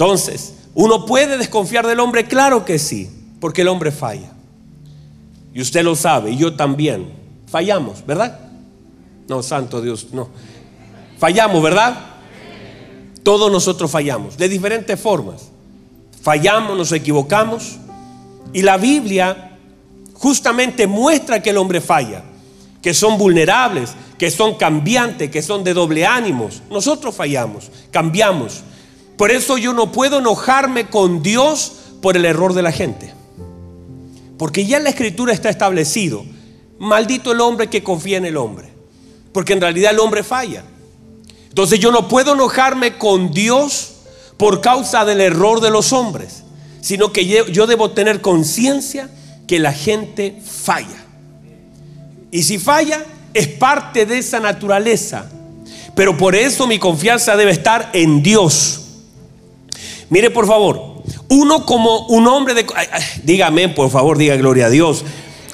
Entonces, 0.00 0.54
¿uno 0.72 1.04
puede 1.04 1.36
desconfiar 1.36 1.86
del 1.86 2.00
hombre? 2.00 2.24
Claro 2.24 2.64
que 2.64 2.78
sí, 2.78 3.10
porque 3.38 3.60
el 3.60 3.68
hombre 3.68 3.92
falla. 3.92 4.32
Y 5.52 5.60
usted 5.60 5.84
lo 5.84 5.94
sabe, 5.94 6.30
y 6.30 6.38
yo 6.38 6.56
también. 6.56 7.10
Fallamos, 7.46 8.06
¿verdad? 8.06 8.40
No, 9.28 9.42
santo 9.42 9.82
Dios, 9.82 10.06
no. 10.12 10.30
Fallamos, 11.18 11.62
¿verdad? 11.62 11.98
Todos 13.22 13.52
nosotros 13.52 13.90
fallamos, 13.90 14.38
de 14.38 14.48
diferentes 14.48 14.98
formas. 14.98 15.50
Fallamos, 16.22 16.78
nos 16.78 16.92
equivocamos. 16.92 17.76
Y 18.54 18.62
la 18.62 18.78
Biblia 18.78 19.58
justamente 20.14 20.86
muestra 20.86 21.42
que 21.42 21.50
el 21.50 21.58
hombre 21.58 21.82
falla, 21.82 22.24
que 22.80 22.94
son 22.94 23.18
vulnerables, 23.18 23.90
que 24.16 24.30
son 24.30 24.54
cambiantes, 24.54 25.30
que 25.30 25.42
son 25.42 25.62
de 25.62 25.74
doble 25.74 26.06
ánimos. 26.06 26.62
Nosotros 26.70 27.14
fallamos, 27.14 27.70
cambiamos. 27.90 28.62
Por 29.20 29.30
eso 29.30 29.58
yo 29.58 29.74
no 29.74 29.92
puedo 29.92 30.20
enojarme 30.20 30.86
con 30.86 31.22
Dios 31.22 31.72
por 32.00 32.16
el 32.16 32.24
error 32.24 32.54
de 32.54 32.62
la 32.62 32.72
gente. 32.72 33.12
Porque 34.38 34.64
ya 34.64 34.78
en 34.78 34.84
la 34.84 34.88
escritura 34.88 35.34
está 35.34 35.50
establecido, 35.50 36.24
maldito 36.78 37.32
el 37.32 37.42
hombre 37.42 37.68
que 37.68 37.82
confía 37.82 38.16
en 38.16 38.24
el 38.24 38.38
hombre. 38.38 38.72
Porque 39.34 39.52
en 39.52 39.60
realidad 39.60 39.90
el 39.90 39.98
hombre 39.98 40.24
falla. 40.24 40.64
Entonces 41.50 41.78
yo 41.80 41.92
no 41.92 42.08
puedo 42.08 42.32
enojarme 42.32 42.96
con 42.96 43.30
Dios 43.30 43.90
por 44.38 44.62
causa 44.62 45.04
del 45.04 45.20
error 45.20 45.60
de 45.60 45.70
los 45.70 45.92
hombres, 45.92 46.42
sino 46.80 47.12
que 47.12 47.26
yo 47.26 47.66
debo 47.66 47.90
tener 47.90 48.22
conciencia 48.22 49.10
que 49.46 49.58
la 49.58 49.74
gente 49.74 50.40
falla. 50.42 51.04
Y 52.30 52.42
si 52.44 52.56
falla, 52.58 53.04
es 53.34 53.48
parte 53.48 54.06
de 54.06 54.16
esa 54.16 54.40
naturaleza. 54.40 55.30
Pero 55.94 56.16
por 56.16 56.34
eso 56.34 56.66
mi 56.66 56.78
confianza 56.78 57.36
debe 57.36 57.50
estar 57.50 57.90
en 57.92 58.22
Dios. 58.22 58.86
Mire, 60.10 60.30
por 60.30 60.46
favor, 60.46 61.02
uno 61.28 61.64
como 61.64 62.06
un 62.06 62.26
hombre 62.26 62.52
de... 62.54 62.66
Dígame, 63.22 63.68
por 63.68 63.90
favor, 63.90 64.18
diga 64.18 64.34
gloria 64.34 64.66
a 64.66 64.70
Dios. 64.70 65.04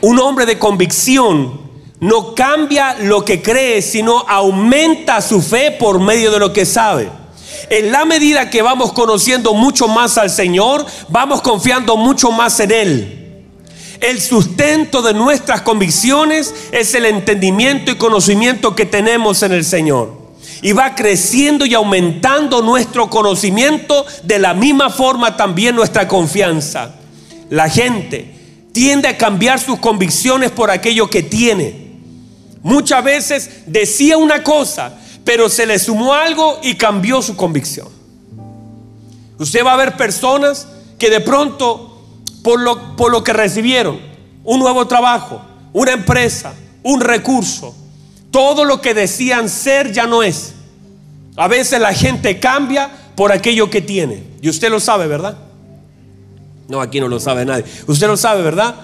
Un 0.01 0.19
hombre 0.19 0.47
de 0.47 0.59
convicción 0.59 1.61
no 2.01 2.35
cambia 2.35 2.97
lo 3.01 3.23
que 3.23 3.43
cree, 3.43 3.83
sino 3.83 4.21
aumenta 4.27 5.21
su 5.21 5.43
fe 5.43 5.73
por 5.73 6.01
medio 6.01 6.31
de 6.31 6.39
lo 6.39 6.55
que 6.55 6.65
sabe. 6.65 7.11
En 7.69 7.93
la 7.93 8.07
medida 8.07 8.49
que 8.49 8.63
vamos 8.63 8.95
conociendo 8.95 9.53
mucho 9.53 9.89
más 9.89 10.17
al 10.17 10.31
Señor, 10.31 10.87
vamos 11.11 11.43
confiando 11.43 11.99
mucho 11.99 12.31
más 12.31 12.59
en 12.61 12.71
Él. 12.71 13.45
El 14.01 14.23
sustento 14.23 15.03
de 15.03 15.13
nuestras 15.13 15.61
convicciones 15.61 16.55
es 16.73 16.95
el 16.95 17.05
entendimiento 17.05 17.91
y 17.91 17.97
conocimiento 17.97 18.75
que 18.75 18.87
tenemos 18.87 19.43
en 19.43 19.53
el 19.53 19.65
Señor 19.65 20.26
y 20.63 20.73
va 20.73 20.95
creciendo 20.95 21.67
y 21.67 21.75
aumentando 21.75 22.63
nuestro 22.63 23.11
conocimiento, 23.11 24.07
de 24.23 24.39
la 24.39 24.55
misma 24.55 24.91
forma 24.91 25.37
también 25.37 25.77
nuestra 25.77 26.09
confianza. 26.09 26.95
La 27.51 27.69
gente 27.69 28.35
tiende 28.73 29.09
a 29.09 29.17
cambiar 29.17 29.61
sus 29.61 29.79
convicciones 29.79 30.51
por 30.51 30.71
aquello 30.71 31.09
que 31.09 31.23
tiene. 31.23 31.87
Muchas 32.63 33.05
veces 33.05 33.51
decía 33.67 34.17
una 34.17 34.43
cosa, 34.43 34.99
pero 35.25 35.49
se 35.49 35.67
le 35.67 35.79
sumó 35.79 36.15
algo 36.15 36.59
y 36.63 36.75
cambió 36.75 37.23
su 37.23 37.37
convicción. 37.37 37.89
Usted 39.39 39.65
va 39.65 39.75
a 39.75 39.77
ver 39.77 39.97
personas 39.97 40.67
que 40.99 41.11
de 41.11 41.21
pronto, 41.21 42.03
por 42.43 42.61
lo, 42.61 42.97
por 42.97 43.13
lo 43.13 43.23
que 43.23 43.33
recibieron, 43.33 44.01
un 44.45 44.61
nuevo 44.61 44.87
trabajo, 44.87 45.43
una 45.73 45.93
empresa, 45.93 46.55
un 46.83 47.01
recurso, 47.01 47.75
todo 48.37 48.67
lo 48.67 48.83
que 48.83 48.93
decían 48.93 49.49
ser 49.49 49.95
ya 49.95 50.07
no 50.07 50.23
es. 50.23 50.53
A 51.37 51.49
veces 51.49 51.81
la 51.81 51.95
gente 51.95 52.39
cambia 52.39 52.91
por 53.17 53.33
aquello 53.33 53.71
que 53.71 53.81
tiene. 53.81 54.25
Y 54.43 54.51
usted 54.51 54.69
lo 54.69 54.79
sabe, 54.79 55.07
¿verdad? 55.07 55.39
No, 56.69 56.83
aquí 56.83 57.01
no 57.01 57.09
lo 57.09 57.19
sabe 57.19 57.47
nadie. 57.47 57.65
Usted 57.87 58.07
lo 58.07 58.19
sabe, 58.19 58.43
¿verdad? 58.43 58.75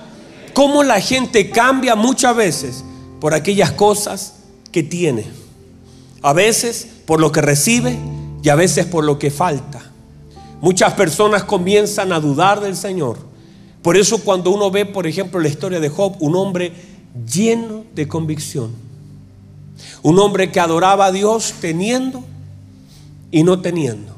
Cómo 0.55 0.83
la 0.83 1.03
gente 1.03 1.51
cambia 1.51 1.95
muchas 1.97 2.35
veces 2.35 2.83
por 3.21 3.35
aquellas 3.35 3.73
cosas 3.73 4.37
que 4.71 4.83
tiene. 4.83 5.27
A 6.23 6.33
veces 6.33 6.89
por 7.05 7.21
lo 7.21 7.31
que 7.31 7.43
recibe 7.43 7.99
y 8.43 8.49
a 8.49 8.55
veces 8.55 8.87
por 8.87 9.05
lo 9.05 9.19
que 9.19 9.31
falta. 9.31 9.83
Muchas 10.63 10.95
personas 10.95 11.45
comienzan 11.45 12.15
a 12.15 12.21
dudar 12.21 12.63
del 12.63 12.75
Señor. 12.75 13.19
Por 13.83 13.99
eso 13.99 14.17
cuando 14.25 14.51
uno 14.51 14.71
ve, 14.71 14.87
por 14.87 15.07
ejemplo, 15.07 15.39
la 15.41 15.49
historia 15.49 15.79
de 15.79 15.91
Job, 15.91 16.17
un 16.21 16.37
hombre 16.37 16.73
lleno 17.31 17.85
de 17.95 18.09
convicción 18.09 18.82
un 20.03 20.19
hombre 20.19 20.51
que 20.51 20.61
adoraba 20.61 21.07
a 21.07 21.13
Dios 21.13 21.55
teniendo 21.61 22.25
y 23.31 23.43
no 23.43 23.61
teniendo. 23.61 24.15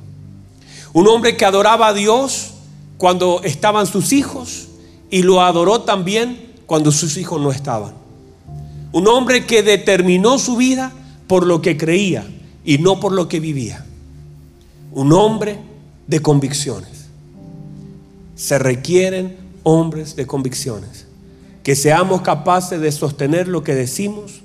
Un 0.92 1.08
hombre 1.08 1.36
que 1.36 1.44
adoraba 1.44 1.88
a 1.88 1.94
Dios 1.94 2.52
cuando 2.98 3.42
estaban 3.42 3.86
sus 3.86 4.12
hijos 4.12 4.68
y 5.10 5.22
lo 5.22 5.42
adoró 5.42 5.82
también 5.82 6.52
cuando 6.66 6.92
sus 6.92 7.16
hijos 7.16 7.40
no 7.40 7.50
estaban. 7.50 7.94
Un 8.92 9.08
hombre 9.08 9.44
que 9.44 9.62
determinó 9.62 10.38
su 10.38 10.56
vida 10.56 10.92
por 11.26 11.46
lo 11.46 11.60
que 11.60 11.76
creía 11.76 12.26
y 12.64 12.78
no 12.78 13.00
por 13.00 13.12
lo 13.12 13.28
que 13.28 13.40
vivía. 13.40 13.84
Un 14.92 15.12
hombre 15.12 15.58
de 16.06 16.20
convicciones. 16.20 17.06
Se 18.36 18.58
requieren 18.58 19.36
hombres 19.64 20.16
de 20.16 20.26
convicciones. 20.26 21.06
Que 21.62 21.74
seamos 21.74 22.20
capaces 22.22 22.80
de 22.80 22.92
sostener 22.92 23.48
lo 23.48 23.64
que 23.64 23.74
decimos 23.74 24.43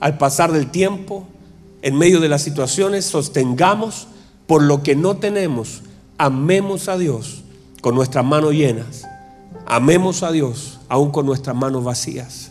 al 0.00 0.18
pasar 0.18 0.52
del 0.52 0.70
tiempo, 0.70 1.26
en 1.82 1.96
medio 1.96 2.20
de 2.20 2.28
las 2.28 2.42
situaciones, 2.42 3.04
sostengamos 3.04 4.08
por 4.46 4.62
lo 4.62 4.82
que 4.82 4.94
no 4.96 5.16
tenemos, 5.16 5.82
amemos 6.18 6.88
a 6.88 6.98
Dios 6.98 7.42
con 7.80 7.94
nuestras 7.94 8.24
manos 8.24 8.52
llenas, 8.52 9.04
amemos 9.66 10.22
a 10.22 10.32
Dios 10.32 10.80
aún 10.88 11.10
con 11.10 11.26
nuestras 11.26 11.56
manos 11.56 11.84
vacías. 11.84 12.50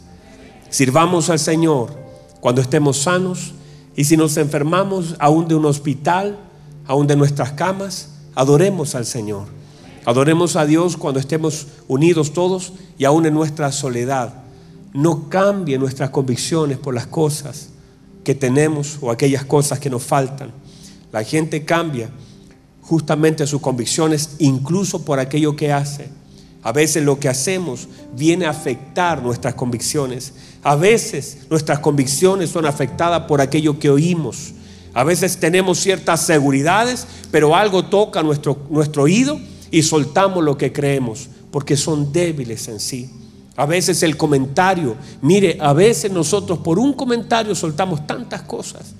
Sirvamos 0.69 1.29
al 1.29 1.39
Señor 1.39 1.97
cuando 2.39 2.61
estemos 2.61 2.97
sanos 2.97 3.53
y 3.95 4.05
si 4.05 4.17
nos 4.17 4.37
enfermamos 4.37 5.15
aún 5.19 5.47
de 5.47 5.55
un 5.55 5.65
hospital, 5.65 6.37
aún 6.85 7.07
de 7.07 7.15
nuestras 7.15 7.53
camas, 7.53 8.09
adoremos 8.35 8.95
al 8.95 9.05
Señor. 9.05 9.47
Adoremos 10.05 10.55
a 10.55 10.65
Dios 10.65 10.97
cuando 10.97 11.19
estemos 11.19 11.67
unidos 11.87 12.33
todos 12.33 12.73
y 12.97 13.05
aún 13.05 13.25
en 13.25 13.33
nuestra 13.33 13.71
soledad 13.71 14.44
no 14.95 15.27
cambie 15.27 15.77
nuestras 15.77 16.09
convicciones 16.09 16.77
por 16.77 16.95
las 16.95 17.05
cosas 17.05 17.67
que 18.23 18.33
tenemos 18.33 18.97
o 19.01 19.11
aquellas 19.11 19.43
cosas 19.43 19.77
que 19.77 19.89
nos 19.89 20.01
faltan. 20.01 20.53
La 21.11 21.21
gente 21.23 21.65
cambia 21.65 22.09
justamente 22.81 23.45
sus 23.45 23.59
convicciones, 23.59 24.37
incluso 24.39 25.03
por 25.03 25.19
aquello 25.19 25.57
que 25.57 25.73
hace. 25.73 26.07
A 26.63 26.71
veces 26.71 27.03
lo 27.03 27.19
que 27.19 27.27
hacemos 27.27 27.89
viene 28.15 28.45
a 28.45 28.51
afectar 28.51 29.21
nuestras 29.21 29.53
convicciones. 29.55 30.33
A 30.63 30.75
veces 30.75 31.39
nuestras 31.49 31.79
convicciones 31.79 32.49
son 32.49 32.65
afectadas 32.65 33.23
por 33.23 33.41
aquello 33.41 33.77
que 33.77 33.89
oímos. 33.89 34.53
A 34.93 35.03
veces 35.03 35.37
tenemos 35.41 35.77
ciertas 35.77 36.21
seguridades, 36.21 37.05
pero 37.31 37.53
algo 37.53 37.83
toca 37.83 38.23
nuestro, 38.23 38.65
nuestro 38.69 39.03
oído 39.03 39.41
y 39.71 39.83
soltamos 39.83 40.41
lo 40.41 40.57
que 40.57 40.71
creemos, 40.71 41.27
porque 41.51 41.75
son 41.75 42.13
débiles 42.13 42.69
en 42.69 42.79
sí. 42.79 43.09
A 43.57 43.65
veces 43.65 44.03
el 44.03 44.17
comentario, 44.17 44.97
mire, 45.21 45.57
a 45.61 45.71
veces 45.71 46.11
nosotros 46.11 46.59
por 46.59 46.77
un 46.77 46.93
comentario 46.93 47.55
soltamos 47.55 48.05
tantas 48.05 48.41
cosas. 48.41 48.93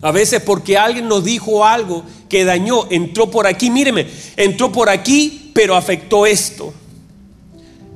A 0.00 0.12
veces 0.12 0.40
porque 0.42 0.76
alguien 0.76 1.08
nos 1.08 1.24
dijo 1.24 1.64
algo 1.64 2.04
que 2.28 2.44
dañó, 2.44 2.86
entró 2.90 3.30
por 3.30 3.46
aquí, 3.46 3.70
míreme, 3.70 4.06
entró 4.36 4.70
por 4.70 4.88
aquí, 4.88 5.50
pero 5.54 5.74
afectó 5.74 6.26
esto. 6.26 6.72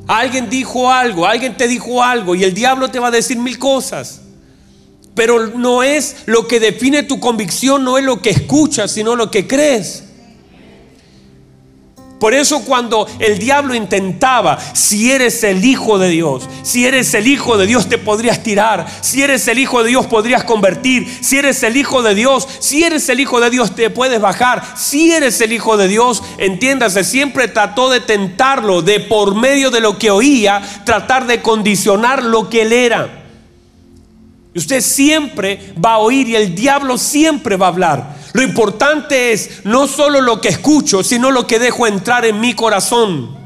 Alguien 0.08 0.48
dijo 0.48 0.90
algo, 0.90 1.26
alguien 1.26 1.56
te 1.56 1.68
dijo 1.68 2.02
algo 2.02 2.34
y 2.34 2.42
el 2.42 2.54
diablo 2.54 2.90
te 2.90 2.98
va 2.98 3.08
a 3.08 3.12
decir 3.12 3.36
mil 3.36 3.58
cosas. 3.58 4.22
Pero 5.14 5.48
no 5.48 5.82
es 5.82 6.16
lo 6.26 6.48
que 6.48 6.60
define 6.60 7.02
tu 7.02 7.20
convicción, 7.20 7.84
no 7.84 7.98
es 7.98 8.04
lo 8.04 8.22
que 8.22 8.30
escuchas, 8.30 8.90
sino 8.90 9.14
lo 9.14 9.30
que 9.30 9.46
crees. 9.46 10.04
Por 12.18 12.34
eso 12.34 12.64
cuando 12.64 13.06
el 13.20 13.38
diablo 13.38 13.74
intentaba, 13.74 14.58
si 14.72 15.12
eres 15.12 15.44
el 15.44 15.64
hijo 15.64 15.98
de 15.98 16.08
Dios, 16.08 16.48
si 16.62 16.84
eres 16.84 17.14
el 17.14 17.28
hijo 17.28 17.56
de 17.56 17.66
Dios 17.66 17.88
te 17.88 17.96
podrías 17.96 18.42
tirar, 18.42 18.86
si 19.02 19.22
eres 19.22 19.46
el 19.46 19.60
hijo 19.60 19.84
de 19.84 19.90
Dios 19.90 20.06
podrías 20.06 20.42
convertir, 20.42 21.08
si 21.20 21.38
eres 21.38 21.62
el 21.62 21.76
hijo 21.76 22.02
de 22.02 22.16
Dios, 22.16 22.48
si 22.58 22.82
eres 22.82 23.08
el 23.08 23.20
hijo 23.20 23.40
de 23.40 23.50
Dios 23.50 23.76
te 23.76 23.88
puedes 23.90 24.20
bajar, 24.20 24.64
si 24.76 25.12
eres 25.12 25.40
el 25.40 25.52
hijo 25.52 25.76
de 25.76 25.86
Dios, 25.86 26.24
entiéndase, 26.38 27.04
siempre 27.04 27.46
trató 27.46 27.88
de 27.88 28.00
tentarlo, 28.00 28.82
de 28.82 28.98
por 28.98 29.36
medio 29.36 29.70
de 29.70 29.80
lo 29.80 29.96
que 29.96 30.10
oía, 30.10 30.60
tratar 30.84 31.24
de 31.28 31.40
condicionar 31.40 32.24
lo 32.24 32.50
que 32.50 32.62
él 32.62 32.72
era. 32.72 33.24
Y 34.54 34.58
usted 34.58 34.80
siempre 34.80 35.72
va 35.82 35.94
a 35.94 35.98
oír 35.98 36.28
y 36.28 36.34
el 36.34 36.56
diablo 36.56 36.98
siempre 36.98 37.56
va 37.56 37.66
a 37.66 37.68
hablar. 37.68 38.17
Lo 38.38 38.44
importante 38.44 39.32
es 39.32 39.64
no 39.64 39.88
solo 39.88 40.20
lo 40.20 40.40
que 40.40 40.46
escucho, 40.46 41.02
sino 41.02 41.32
lo 41.32 41.44
que 41.44 41.58
dejo 41.58 41.88
entrar 41.88 42.24
en 42.24 42.38
mi 42.38 42.54
corazón. 42.54 43.36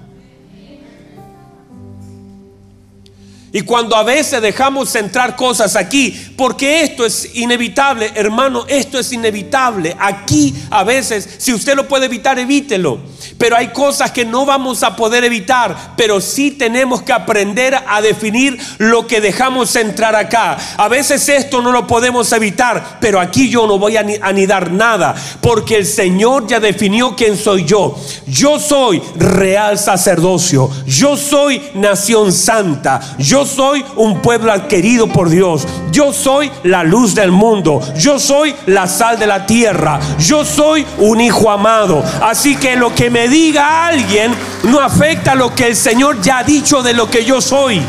Y 3.53 3.63
cuando 3.63 3.97
a 3.97 4.03
veces 4.03 4.43
dejamos 4.43 4.95
entrar 4.95 5.35
cosas 5.35 5.77
aquí, 5.77 6.35
porque 6.37 6.83
esto 6.83 7.07
es 7.07 7.35
inevitable, 7.37 8.13
hermano, 8.15 8.67
esto 8.69 8.99
es 8.99 9.11
inevitable. 9.15 9.97
Aquí 9.99 10.55
a 10.69 10.85
veces, 10.85 11.37
si 11.39 11.55
usted 11.55 11.75
lo 11.75 11.89
puede 11.89 12.05
evitar, 12.05 12.39
evítelo. 12.39 13.01
Pero 13.43 13.57
hay 13.57 13.73
cosas 13.73 14.13
que 14.13 14.25
no 14.25 14.47
vamos 14.47 14.85
a 14.85 14.95
poder 14.95 15.25
evitar, 15.25 15.95
pero 15.97 16.21
sí 16.21 16.53
tenemos 16.53 17.03
que 17.03 17.13
aprender 17.13 17.77
a 17.89 18.01
definir 18.01 18.57
lo 18.79 19.09
que 19.09 19.21
dejamos 19.21 19.75
entrar 19.75 20.15
acá. 20.15 20.57
A 20.77 20.87
veces 20.87 21.29
esto 21.29 21.61
no 21.61 21.73
lo 21.73 21.85
podemos 21.85 22.31
evitar, 22.31 22.99
pero 23.01 23.19
aquí 23.19 23.51
yo 23.51 23.67
no 23.67 23.81
voy 23.81 23.97
a 23.97 24.07
anidar 24.23 24.71
nada, 24.71 25.17
porque 25.41 25.79
el 25.79 25.87
Señor 25.87 26.47
ya 26.47 26.61
definió 26.61 27.17
quién 27.17 27.37
soy 27.37 27.65
yo. 27.65 27.99
Yo 28.29 28.61
soy 28.61 29.03
real 29.17 29.77
sacerdocio, 29.77 30.71
yo 30.87 31.17
soy 31.17 31.61
nación 31.75 32.31
santa, 32.31 33.01
yo 33.19 33.45
soy 33.45 33.85
un 33.97 34.23
pueblo 34.23 34.53
adquirido 34.53 35.09
por 35.09 35.29
Dios. 35.29 35.67
Yo 35.91 36.13
soy 36.13 36.51
la 36.63 36.85
luz 36.85 37.15
del 37.15 37.31
mundo. 37.31 37.81
Yo 37.99 38.19
soy 38.19 38.55
la 38.67 38.87
sal 38.87 39.19
de 39.19 39.27
la 39.27 39.45
tierra. 39.45 40.01
Yo 40.19 40.45
soy 40.45 40.87
un 40.99 41.21
hijo 41.21 41.51
amado. 41.51 42.03
Así 42.23 42.57
que 42.57 42.77
lo 42.77 42.95
que 42.95 43.11
me 43.11 43.29
diga 43.33 43.87
alguien 43.87 44.35
no 44.65 44.79
afecta 44.79 45.35
lo 45.35 45.55
que 45.55 45.67
el 45.67 45.75
Señor 45.75 46.21
ya 46.21 46.39
ha 46.39 46.45
dicho 46.45 46.83
de 46.83 46.93
lo 46.93 47.11
que 47.11 47.25
yo 47.25 47.41
soy. 47.41 47.83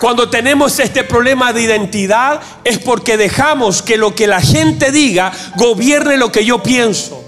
Cuando 0.00 0.28
tenemos 0.28 0.78
este 0.80 1.04
problema 1.04 1.52
de 1.52 1.62
identidad 1.62 2.40
es 2.64 2.78
porque 2.78 3.16
dejamos 3.16 3.80
que 3.80 3.96
lo 3.96 4.14
que 4.14 4.26
la 4.26 4.40
gente 4.40 4.90
diga 4.90 5.32
gobierne 5.54 6.16
lo 6.16 6.32
que 6.32 6.44
yo 6.44 6.62
pienso. 6.62 7.25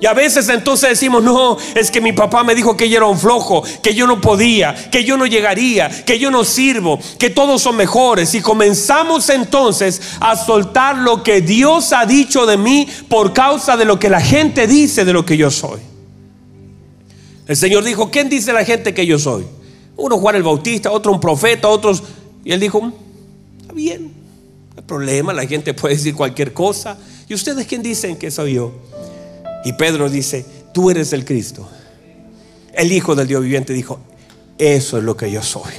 Y 0.00 0.06
a 0.06 0.12
veces 0.12 0.48
entonces 0.48 0.90
decimos, 0.90 1.22
no, 1.22 1.56
es 1.74 1.90
que 1.90 2.00
mi 2.00 2.12
papá 2.12 2.44
me 2.44 2.54
dijo 2.54 2.76
que 2.76 2.88
yo 2.88 2.96
era 2.98 3.06
un 3.06 3.18
flojo, 3.18 3.62
que 3.82 3.94
yo 3.94 4.06
no 4.06 4.20
podía, 4.20 4.74
que 4.90 5.04
yo 5.04 5.16
no 5.16 5.24
llegaría, 5.24 5.88
que 6.04 6.18
yo 6.18 6.30
no 6.30 6.44
sirvo, 6.44 6.98
que 7.18 7.30
todos 7.30 7.62
son 7.62 7.76
mejores. 7.76 8.34
Y 8.34 8.40
comenzamos 8.40 9.30
entonces 9.30 10.02
a 10.20 10.36
soltar 10.36 10.98
lo 10.98 11.22
que 11.22 11.40
Dios 11.40 11.92
ha 11.92 12.04
dicho 12.04 12.44
de 12.44 12.56
mí 12.56 12.86
por 13.08 13.32
causa 13.32 13.76
de 13.76 13.84
lo 13.84 13.98
que 13.98 14.10
la 14.10 14.20
gente 14.20 14.66
dice 14.66 15.04
de 15.04 15.12
lo 15.12 15.24
que 15.24 15.36
yo 15.36 15.50
soy. 15.50 15.80
El 17.46 17.56
Señor 17.56 17.84
dijo, 17.84 18.10
¿quién 18.10 18.28
dice 18.28 18.52
la 18.52 18.64
gente 18.64 18.92
que 18.92 19.06
yo 19.06 19.18
soy? 19.18 19.46
Uno 19.96 20.18
Juan 20.18 20.36
el 20.36 20.42
Bautista, 20.42 20.90
otro 20.90 21.12
un 21.12 21.20
profeta, 21.20 21.68
otros... 21.68 22.02
Y 22.44 22.52
él 22.52 22.60
dijo, 22.60 22.92
está 23.60 23.72
bien, 23.72 24.12
no 24.74 24.74
hay 24.76 24.82
problema, 24.82 25.32
la 25.32 25.46
gente 25.46 25.72
puede 25.72 25.94
decir 25.94 26.14
cualquier 26.14 26.52
cosa. 26.52 26.98
¿Y 27.28 27.34
ustedes 27.34 27.66
quién 27.66 27.82
dicen 27.82 28.16
que 28.16 28.30
soy 28.30 28.54
yo? 28.54 28.72
Y 29.64 29.72
Pedro 29.72 30.08
dice, 30.08 30.44
tú 30.72 30.90
eres 30.90 31.12
el 31.12 31.24
Cristo. 31.24 31.68
El 32.72 32.92
Hijo 32.92 33.14
del 33.14 33.28
Dios 33.28 33.42
viviente 33.42 33.72
dijo, 33.72 33.98
eso 34.58 34.98
es 34.98 35.04
lo 35.04 35.16
que 35.16 35.30
yo 35.30 35.42
soy. 35.42 35.72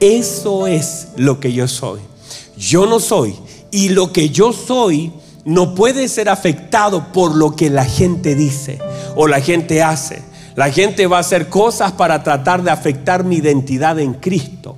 Eso 0.00 0.66
es 0.66 1.08
lo 1.16 1.40
que 1.40 1.52
yo 1.52 1.68
soy. 1.68 2.00
Yo 2.56 2.86
no 2.86 3.00
soy. 3.00 3.34
Y 3.70 3.90
lo 3.90 4.12
que 4.12 4.30
yo 4.30 4.52
soy 4.52 5.12
no 5.44 5.74
puede 5.74 6.08
ser 6.08 6.28
afectado 6.28 7.12
por 7.12 7.34
lo 7.34 7.54
que 7.54 7.70
la 7.70 7.84
gente 7.84 8.34
dice 8.34 8.78
o 9.14 9.26
la 9.26 9.40
gente 9.40 9.82
hace. 9.82 10.22
La 10.56 10.70
gente 10.70 11.06
va 11.06 11.18
a 11.18 11.20
hacer 11.20 11.48
cosas 11.48 11.92
para 11.92 12.22
tratar 12.22 12.62
de 12.62 12.70
afectar 12.70 13.24
mi 13.24 13.36
identidad 13.36 13.98
en 13.98 14.14
Cristo. 14.14 14.76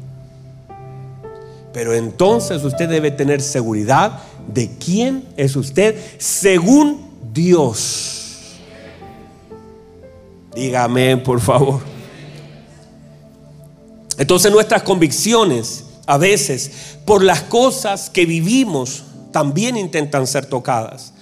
Pero 1.73 1.95
entonces 1.95 2.63
usted 2.63 2.89
debe 2.89 3.11
tener 3.11 3.41
seguridad 3.41 4.19
de 4.53 4.71
quién 4.77 5.25
es 5.37 5.57
usted 5.57 5.97
según 6.19 7.12
Dios. 7.33 8.57
Dígame, 10.55 11.17
por 11.17 11.41
favor. 11.41 11.81
Entonces 14.19 14.53
nuestras 14.53 14.83
convicciones 14.83 15.85
a 16.07 16.19
veces 16.19 16.99
por 17.05 17.25
las 17.25 17.43
cosas 17.43 18.11
que 18.11 18.27
vivimos 18.27 19.05
también 19.33 19.77
intentan 19.77 20.27
ser 20.27 20.47
tocadas. 20.47 21.15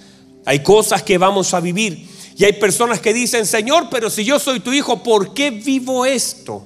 Hay 0.45 0.61
cosas 0.61 1.01
que 1.03 1.17
vamos 1.17 1.53
a 1.53 1.59
vivir 1.59 2.09
y 2.35 2.43
hay 2.43 2.53
personas 2.53 2.99
que 2.99 3.13
dicen, 3.13 3.45
Señor, 3.45 3.87
pero 3.89 4.09
si 4.09 4.25
yo 4.25 4.39
soy 4.39 4.59
tu 4.59 4.73
hijo, 4.73 5.03
¿por 5.03 5.33
qué 5.33 5.51
vivo 5.51 6.05
esto? 6.05 6.63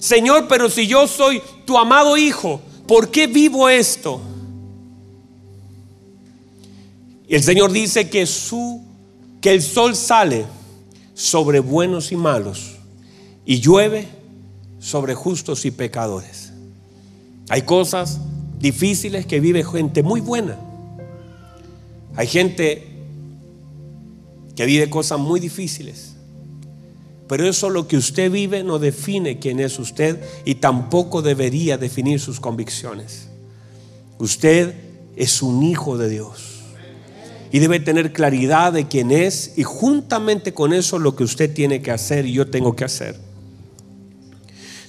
Señor, 0.00 0.46
pero 0.48 0.68
si 0.68 0.86
yo 0.86 1.06
soy 1.08 1.40
tu 1.64 1.78
amado 1.78 2.16
hijo, 2.16 2.60
¿por 2.86 3.10
qué 3.10 3.26
vivo 3.26 3.68
esto? 3.68 4.20
Y 7.28 7.34
el 7.34 7.42
Señor 7.42 7.72
dice 7.72 8.08
que 8.10 8.26
su 8.26 8.82
que 9.44 9.52
el 9.52 9.60
sol 9.60 9.94
sale 9.94 10.46
sobre 11.12 11.60
buenos 11.60 12.12
y 12.12 12.16
malos 12.16 12.76
y 13.44 13.60
llueve 13.60 14.08
sobre 14.78 15.14
justos 15.14 15.66
y 15.66 15.70
pecadores. 15.70 16.54
Hay 17.50 17.60
cosas 17.60 18.20
difíciles 18.58 19.26
que 19.26 19.40
vive 19.40 19.62
gente 19.62 20.02
muy 20.02 20.22
buena. 20.22 20.58
Hay 22.16 22.26
gente 22.26 22.86
que 24.56 24.64
vive 24.64 24.88
cosas 24.88 25.18
muy 25.18 25.40
difíciles. 25.40 26.14
Pero 27.28 27.46
eso 27.46 27.68
lo 27.68 27.86
que 27.86 27.98
usted 27.98 28.30
vive 28.30 28.64
no 28.64 28.78
define 28.78 29.40
quién 29.40 29.60
es 29.60 29.78
usted 29.78 30.22
y 30.46 30.54
tampoco 30.54 31.20
debería 31.20 31.76
definir 31.76 32.18
sus 32.18 32.40
convicciones. 32.40 33.28
Usted 34.18 34.74
es 35.16 35.42
un 35.42 35.62
hijo 35.62 35.98
de 35.98 36.08
Dios 36.08 36.53
y 37.54 37.60
debe 37.60 37.78
tener 37.78 38.12
claridad 38.12 38.72
de 38.72 38.88
quién 38.88 39.12
es 39.12 39.52
y 39.56 39.62
juntamente 39.62 40.52
con 40.52 40.72
eso 40.72 40.98
lo 40.98 41.14
que 41.14 41.22
usted 41.22 41.54
tiene 41.54 41.80
que 41.82 41.92
hacer 41.92 42.26
y 42.26 42.32
yo 42.32 42.48
tengo 42.50 42.74
que 42.74 42.82
hacer. 42.82 43.16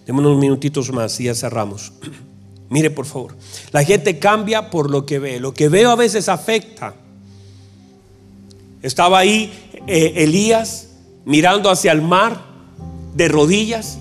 Demos 0.08 0.26
unos 0.26 0.40
minutitos 0.40 0.92
más 0.92 1.20
y 1.20 1.26
ya 1.26 1.36
cerramos. 1.36 1.94
Mire 2.70 2.90
por 2.90 3.06
favor, 3.06 3.38
la 3.72 3.84
gente 3.84 4.18
cambia 4.18 4.72
por 4.72 4.90
lo 4.90 5.06
que 5.06 5.20
ve. 5.20 5.40
Lo 5.40 5.54
que 5.54 5.70
veo 5.70 5.92
a 5.92 5.96
veces 5.96 6.28
afecta. 6.28 6.96
Estaba 8.82 9.20
ahí 9.20 9.54
eh, 9.86 10.14
Elías 10.16 10.88
mirando 11.24 11.70
hacia 11.70 11.92
el 11.92 12.02
mar 12.02 12.46
de 13.14 13.28
rodillas 13.28 14.00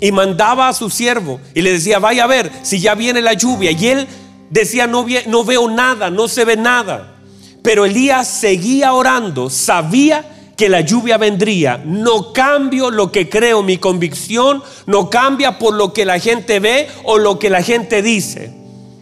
y 0.00 0.10
mandaba 0.10 0.68
a 0.68 0.72
su 0.72 0.90
siervo 0.90 1.40
y 1.54 1.62
le 1.62 1.74
decía, 1.74 2.00
vaya 2.00 2.24
a 2.24 2.26
ver 2.26 2.50
si 2.64 2.80
ya 2.80 2.96
viene 2.96 3.20
la 3.22 3.34
lluvia. 3.34 3.70
Y 3.70 3.86
él 3.86 4.08
decía, 4.50 4.88
no, 4.88 5.06
no 5.28 5.44
veo 5.44 5.70
nada, 5.70 6.10
no 6.10 6.26
se 6.26 6.44
ve 6.44 6.56
nada. 6.56 7.18
Pero 7.62 7.84
Elías 7.84 8.26
seguía 8.28 8.92
orando, 8.94 9.50
sabía 9.50 10.24
que 10.56 10.68
la 10.68 10.80
lluvia 10.80 11.18
vendría. 11.18 11.82
No 11.84 12.32
cambio 12.32 12.90
lo 12.90 13.12
que 13.12 13.28
creo, 13.28 13.62
mi 13.62 13.78
convicción 13.78 14.62
no 14.86 15.10
cambia 15.10 15.58
por 15.58 15.74
lo 15.74 15.92
que 15.92 16.04
la 16.04 16.18
gente 16.18 16.60
ve 16.60 16.88
o 17.04 17.18
lo 17.18 17.38
que 17.38 17.50
la 17.50 17.62
gente 17.62 18.02
dice. 18.02 18.52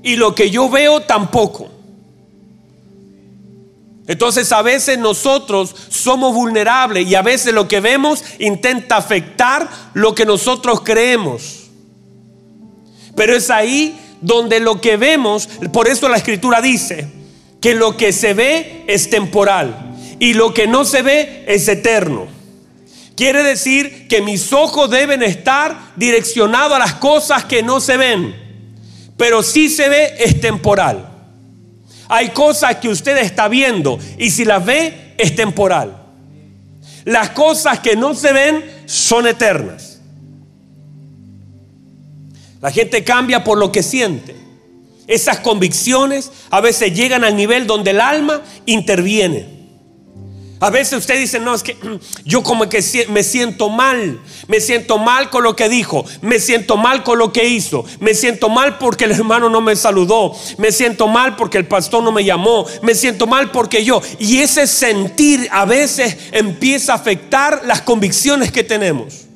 Y 0.03 0.17
lo 0.17 0.35
que 0.35 0.51
yo 0.51 0.69
veo 0.69 1.01
tampoco. 1.01 1.69
Entonces 4.07 4.51
a 4.53 4.63
veces 4.63 4.99
nosotros 4.99 5.75
somos 5.89 6.33
vulnerables 6.35 7.07
y 7.07 7.15
a 7.15 7.23
veces 7.23 7.53
lo 7.53 7.69
que 7.69 7.81
vemos 7.81 8.25
intenta 8.39 8.97
afectar 8.97 9.69
lo 9.95 10.15
que 10.15 10.25
nosotros 10.25 10.81
creemos. 10.81 11.69
Pero 13.15 13.37
es 13.37 13.51
ahí 13.51 13.99
donde 14.21 14.61
lo 14.61 14.81
que 14.81 14.97
vemos, 14.97 15.49
por 15.73 15.89
eso 15.89 16.09
la 16.09 16.17
escritura 16.17 16.61
dice 16.61 17.18
que 17.61 17.75
lo 17.75 17.97
que 17.97 18.13
se 18.13 18.35
ve 18.35 18.85
es 18.87 19.11
temporal 19.11 19.97
y 20.19 20.35
lo 20.35 20.55
que 20.55 20.67
no 20.67 20.85
se 20.85 21.03
ve 21.03 21.45
es 21.47 21.69
eterno. 21.69 22.27
Quiere 23.17 23.43
decir 23.43 24.07
que 24.09 24.23
mis 24.23 24.53
ojos 24.53 24.91
deben 24.91 25.23
estar 25.23 25.93
direccionados 25.97 26.75
a 26.75 26.79
las 26.79 26.95
cosas 26.95 27.45
que 27.45 27.63
no 27.63 27.81
se 27.81 27.97
ven, 27.97 28.35
pero 29.17 29.43
si 29.43 29.69
se 29.69 29.89
ve 29.89 30.15
es 30.19 30.41
temporal. 30.41 31.09
Hay 32.09 32.31
cosas 32.31 32.77
que 32.77 32.89
usted 32.89 33.19
está 33.19 33.49
viendo 33.49 33.99
y 34.19 34.31
si 34.31 34.45
las 34.45 34.65
ve 34.65 35.15
es 35.19 35.35
temporal. 35.35 35.97
Las 37.05 37.31
cosas 37.31 37.81
que 37.81 37.97
no 37.97 38.15
se 38.15 38.33
ven 38.33 38.65
son 38.87 39.27
eternas. 39.27 40.01
La 42.61 42.71
gente 42.71 43.05
cambia 43.05 43.45
por 43.45 43.59
lo 43.59 43.71
que 43.71 43.83
siente. 43.83 44.35
Esas 45.09 45.41
convicciones 45.41 46.31
a 46.51 46.61
veces 46.61 46.95
llegan 46.95 47.25
al 47.25 47.35
nivel 47.35 47.67
donde 47.67 47.91
el 47.91 48.01
alma 48.01 48.43
interviene. 48.67 49.59
A 50.61 50.71
veces 50.71 50.99
usted 50.99 51.19
dice, 51.19 51.39
no, 51.39 51.55
es 51.55 51.63
que 51.63 51.77
yo 52.25 52.43
como 52.43 52.69
que 52.69 52.85
me 53.09 53.23
siento 53.23 53.69
mal, 53.69 54.21
me 54.49 54.61
siento 54.61 54.99
mal 54.99 55.31
con 55.31 55.45
lo 55.45 55.55
que 55.55 55.69
dijo, 55.69 56.05
me 56.21 56.41
siento 56.41 56.77
mal 56.77 57.05
con 57.05 57.19
lo 57.19 57.33
que 57.33 57.49
hizo, 57.49 57.85
me 58.01 58.15
siento 58.15 58.49
mal 58.49 58.79
porque 58.79 59.05
el 59.05 59.13
hermano 59.13 59.49
no 59.49 59.61
me 59.61 59.77
saludó, 59.77 60.35
me 60.59 60.73
siento 60.73 61.07
mal 61.07 61.37
porque 61.37 61.59
el 61.59 61.67
pastor 61.67 62.03
no 62.03 62.13
me 62.13 62.25
llamó, 62.25 62.67
me 62.83 62.95
siento 62.95 63.27
mal 63.27 63.51
porque 63.51 63.85
yo. 63.85 64.03
Y 64.19 64.39
ese 64.39 64.67
sentir 64.67 65.49
a 65.53 65.65
veces 65.65 66.17
empieza 66.33 66.93
a 66.93 66.97
afectar 66.97 67.63
las 67.65 67.83
convicciones 67.83 68.51
que 68.51 68.65
tenemos. 68.65 69.28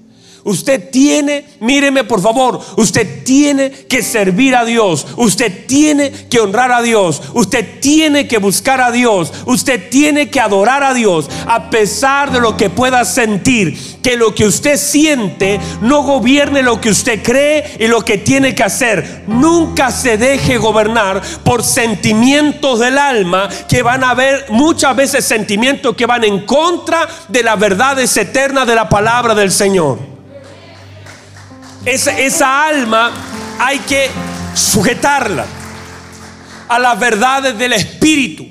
Usted 0.44 0.90
tiene, 0.90 1.44
míreme 1.60 2.02
por 2.02 2.20
favor, 2.20 2.60
usted 2.76 3.22
tiene 3.22 3.70
que 3.70 4.02
servir 4.02 4.56
a 4.56 4.64
Dios, 4.64 5.06
usted 5.16 5.66
tiene 5.66 6.10
que 6.10 6.40
honrar 6.40 6.72
a 6.72 6.82
Dios, 6.82 7.22
usted 7.32 7.80
tiene 7.80 8.26
que 8.26 8.38
buscar 8.38 8.80
a 8.80 8.90
Dios, 8.90 9.32
usted 9.46 9.88
tiene 9.88 10.30
que 10.30 10.40
adorar 10.40 10.82
a 10.82 10.94
Dios, 10.94 11.30
a 11.46 11.70
pesar 11.70 12.32
de 12.32 12.40
lo 12.40 12.56
que 12.56 12.70
pueda 12.70 13.04
sentir, 13.04 13.78
que 14.02 14.16
lo 14.16 14.34
que 14.34 14.44
usted 14.44 14.78
siente 14.78 15.60
no 15.80 16.02
gobierne 16.02 16.62
lo 16.62 16.80
que 16.80 16.90
usted 16.90 17.22
cree 17.22 17.76
y 17.78 17.86
lo 17.86 18.04
que 18.04 18.18
tiene 18.18 18.54
que 18.54 18.64
hacer. 18.64 19.22
Nunca 19.28 19.92
se 19.92 20.18
deje 20.18 20.58
gobernar 20.58 21.22
por 21.44 21.62
sentimientos 21.62 22.80
del 22.80 22.98
alma 22.98 23.48
que 23.68 23.82
van 23.82 24.02
a 24.02 24.10
haber 24.10 24.46
muchas 24.50 24.96
veces 24.96 25.24
sentimientos 25.24 25.94
que 25.94 26.06
van 26.06 26.24
en 26.24 26.44
contra 26.44 27.08
de 27.28 27.42
las 27.44 27.58
verdades 27.58 28.16
eternas 28.16 28.66
de 28.66 28.74
la 28.74 28.88
palabra 28.88 29.34
del 29.34 29.52
Señor. 29.52 30.11
Esa, 31.84 32.68
alma 32.68 33.12
hay 33.58 33.78
que 33.80 34.08
sujetarla 34.54 35.44
a 36.68 36.78
las 36.78 36.98
verdades 36.98 37.58
del 37.58 37.72
Espíritu. 37.72 38.46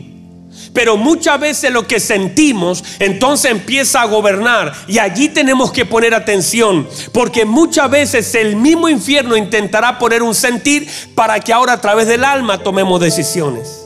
Pero 0.74 0.96
muchas 0.96 1.39
veces 1.39 1.72
lo 1.72 1.86
que 1.86 2.00
sentimos 2.00 2.84
entonces 3.00 3.52
empieza 3.52 4.02
a 4.02 4.06
gobernar 4.06 4.72
y 4.88 5.00
allí 5.00 5.28
tenemos 5.28 5.72
que 5.72 5.86
poner 5.86 6.13
atención 6.13 6.88
porque 7.12 7.44
muchas 7.44 7.89
veces 7.89 8.34
el 8.36 8.56
mismo 8.56 8.88
infierno 8.88 9.36
intentará 9.36 10.00
poner 10.00 10.24
un 10.24 10.34
sentir 10.34 10.88
para 11.13 11.41
que 11.41 11.52
ahora 11.52 11.74
a 11.74 11.82
través 11.82 12.08
del 12.08 12.24
alma 12.24 12.60
tomemos 12.60 13.02
decisiones. 13.02 13.82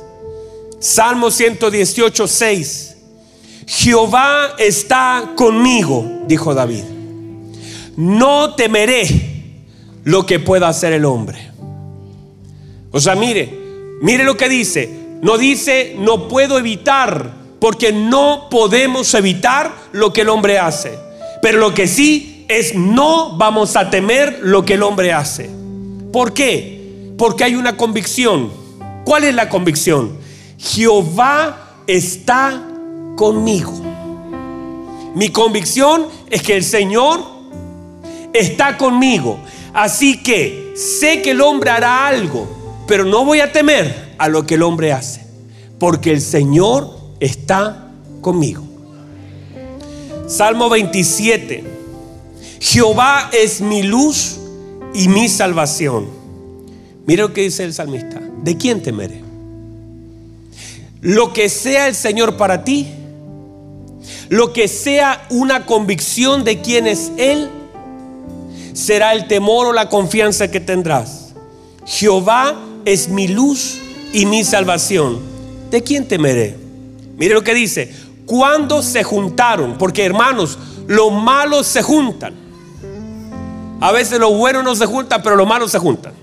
Salmo 0.79 1.31
118, 1.31 2.27
6. 2.27 2.95
Jehová 3.65 4.53
está 4.59 5.31
conmigo, 5.35 6.05
dijo 6.27 6.53
David. 6.53 6.83
No 7.97 8.53
temeré 8.53 9.24
lo 10.05 10.25
que 10.25 10.39
pueda 10.39 10.69
hacer 10.69 10.93
el 10.93 11.03
hombre. 11.03 11.51
O 12.91 12.99
sea, 13.01 13.15
mire, 13.15 13.53
mire 14.01 14.23
lo 14.23 14.37
que 14.37 14.47
dice. 14.47 14.89
No 15.21 15.37
dice 15.37 15.95
no 15.99 16.27
puedo 16.27 16.57
evitar, 16.57 17.33
porque 17.59 17.91
no 17.91 18.47
podemos 18.49 19.13
evitar 19.15 19.73
lo 19.91 20.13
que 20.13 20.21
el 20.21 20.29
hombre 20.29 20.59
hace. 20.59 20.97
Pero 21.41 21.57
lo 21.57 21.73
que 21.73 21.87
sí 21.87 22.45
es 22.47 22.75
no 22.75 23.35
vamos 23.37 23.75
a 23.75 23.89
temer 23.89 24.39
lo 24.41 24.63
que 24.63 24.75
el 24.75 24.83
hombre 24.83 25.11
hace. 25.11 25.49
¿Por 26.13 26.33
qué? 26.33 27.13
Porque 27.17 27.43
hay 27.43 27.55
una 27.55 27.75
convicción. 27.75 28.51
¿Cuál 29.03 29.23
es 29.23 29.33
la 29.33 29.49
convicción? 29.49 30.17
Jehová 30.59 31.81
está 31.87 32.61
conmigo. 33.15 33.73
Mi 35.15 35.29
convicción 35.29 36.07
es 36.29 36.43
que 36.43 36.55
el 36.55 36.63
Señor 36.63 37.21
está 38.33 38.77
conmigo. 38.77 39.39
Así 39.75 40.23
que 40.23 40.73
sé 40.77 41.21
que 41.21 41.31
el 41.31 41.41
hombre 41.41 41.69
hará 41.69 42.07
algo, 42.07 42.47
pero 42.87 43.03
no 43.03 43.25
voy 43.25 43.41
a 43.41 43.51
temer 43.51 44.13
a 44.17 44.29
lo 44.29 44.45
que 44.45 44.55
el 44.55 44.63
hombre 44.63 44.93
hace, 44.93 45.25
porque 45.77 46.11
el 46.11 46.21
Señor 46.21 46.97
está 47.19 47.91
conmigo. 48.21 48.63
Salmo 50.27 50.69
27. 50.69 51.65
Jehová 52.61 53.29
es 53.33 53.59
mi 53.59 53.83
luz 53.83 54.37
y 54.93 55.09
mi 55.09 55.27
salvación. 55.27 56.07
Mira 57.05 57.23
lo 57.23 57.33
que 57.33 57.41
dice 57.41 57.65
el 57.65 57.73
salmista. 57.73 58.21
¿De 58.43 58.55
quién 58.55 58.81
temeré? 58.81 59.21
Lo 61.01 61.33
que 61.33 61.49
sea 61.49 61.89
el 61.89 61.95
Señor 61.95 62.37
para 62.37 62.63
ti, 62.63 62.87
lo 64.29 64.53
que 64.53 64.69
sea 64.69 65.27
una 65.29 65.65
convicción 65.65 66.45
de 66.45 66.61
quién 66.61 66.87
es 66.87 67.11
Él, 67.17 67.49
será 68.75 69.13
el 69.13 69.27
temor 69.27 69.67
o 69.67 69.73
la 69.73 69.89
confianza 69.89 70.51
que 70.51 70.59
tendrás. 70.59 71.33
Jehová 71.85 72.55
es 72.83 73.09
mi 73.09 73.27
luz 73.27 73.79
y 74.13 74.27
mi 74.27 74.43
salvación. 74.43 75.19
¿De 75.71 75.81
quién 75.81 76.07
temeré? 76.07 76.55
Mire 77.17 77.33
lo 77.33 77.43
que 77.43 77.55
dice. 77.55 77.91
Cuando 78.25 78.83
se 78.83 79.03
juntaron, 79.03 79.77
porque 79.77 80.03
hermanos, 80.03 80.59
los 80.87 81.11
malos 81.11 81.65
se 81.65 81.81
juntan. 81.81 82.33
A 83.79 83.91
veces 83.91 84.19
los 84.19 84.35
buenos 84.37 84.63
no 84.63 84.75
se 84.75 84.85
juntan, 84.85 85.21
pero 85.23 85.35
los 85.35 85.47
malos 85.47 85.71
se 85.71 85.79
juntan. 85.79 86.13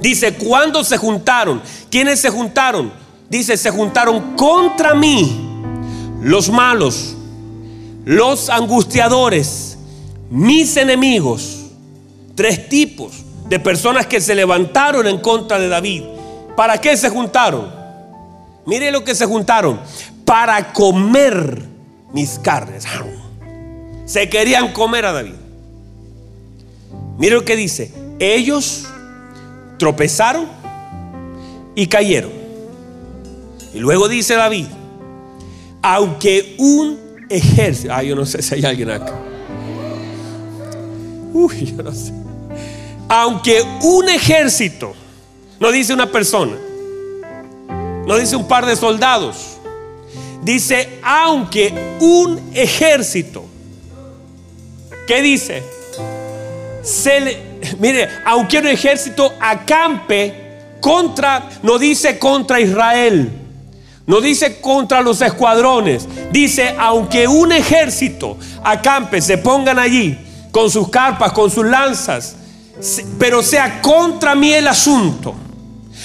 Dice, 0.00 0.34
cuando 0.34 0.82
se 0.82 0.96
juntaron? 0.96 1.62
¿Quiénes 1.90 2.20
se 2.20 2.30
juntaron? 2.30 2.92
Dice, 3.28 3.56
se 3.56 3.70
juntaron 3.70 4.34
contra 4.34 4.94
mí 4.94 5.46
los 6.22 6.50
malos, 6.50 7.14
los 8.04 8.48
angustiadores, 8.48 9.69
mis 10.30 10.76
enemigos, 10.76 11.66
tres 12.34 12.68
tipos 12.68 13.24
de 13.48 13.58
personas 13.58 14.06
que 14.06 14.20
se 14.20 14.34
levantaron 14.34 15.06
en 15.06 15.18
contra 15.18 15.58
de 15.58 15.68
David. 15.68 16.04
¿Para 16.56 16.78
qué 16.78 16.96
se 16.96 17.10
juntaron? 17.10 17.70
Mire 18.64 18.92
lo 18.92 19.02
que 19.02 19.14
se 19.14 19.26
juntaron. 19.26 19.80
Para 20.24 20.72
comer 20.72 21.64
mis 22.12 22.38
carnes. 22.38 22.84
Se 24.06 24.28
querían 24.28 24.72
comer 24.72 25.04
a 25.06 25.12
David. 25.12 25.34
Mire 27.18 27.34
lo 27.34 27.44
que 27.44 27.56
dice. 27.56 27.92
Ellos 28.20 28.86
tropezaron 29.78 30.46
y 31.74 31.86
cayeron. 31.88 32.30
Y 33.74 33.78
luego 33.78 34.08
dice 34.08 34.34
David, 34.34 34.66
aunque 35.82 36.54
un 36.58 36.98
ejército, 37.28 37.92
ah, 37.92 38.02
yo 38.02 38.14
no 38.14 38.26
sé 38.26 38.42
si 38.42 38.54
hay 38.54 38.64
alguien 38.64 38.90
acá. 38.90 39.29
Uy, 41.32 41.74
yo 41.76 41.82
no 41.82 41.92
sé. 41.92 42.12
Aunque 43.08 43.62
un 43.82 44.08
ejército, 44.08 44.94
no 45.58 45.72
dice 45.72 45.92
una 45.92 46.10
persona, 46.10 46.56
no 48.06 48.16
dice 48.16 48.36
un 48.36 48.46
par 48.46 48.66
de 48.66 48.76
soldados, 48.76 49.58
dice 50.42 51.00
aunque 51.02 51.72
un 52.00 52.40
ejército, 52.54 53.44
¿qué 55.06 55.22
dice? 55.22 55.62
Se 56.82 57.36
mire, 57.78 58.08
aunque 58.24 58.58
un 58.58 58.68
ejército 58.68 59.32
acampe 59.40 60.34
contra, 60.80 61.48
no 61.62 61.78
dice 61.78 62.18
contra 62.18 62.60
Israel, 62.60 63.30
no 64.06 64.20
dice 64.20 64.60
contra 64.60 65.02
los 65.02 65.20
escuadrones, 65.20 66.08
dice 66.32 66.74
aunque 66.78 67.28
un 67.28 67.52
ejército 67.52 68.38
acampe, 68.62 69.20
se 69.20 69.36
pongan 69.38 69.78
allí 69.78 70.16
con 70.50 70.70
sus 70.70 70.88
carpas, 70.88 71.32
con 71.32 71.50
sus 71.50 71.66
lanzas, 71.66 72.36
pero 73.18 73.42
sea 73.42 73.80
contra 73.80 74.34
mí 74.34 74.52
el 74.52 74.68
asunto. 74.68 75.34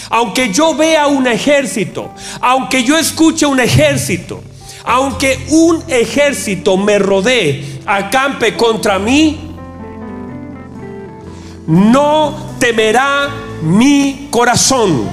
Aunque 0.09 0.51
yo 0.51 0.75
vea 0.75 1.07
un 1.07 1.25
ejército, 1.27 2.13
aunque 2.41 2.83
yo 2.83 2.97
escuche 2.97 3.45
un 3.45 3.59
ejército, 3.59 4.41
Aunque 4.87 5.43
un 5.49 5.83
ejército 5.87 6.77
me 6.77 6.99
rodee, 6.99 7.81
acampe 7.87 8.55
contra 8.55 8.99
mí, 8.99 9.55
no 11.65 12.55
temerá 12.59 13.29
mi 13.63 14.27
corazón. 14.29 15.09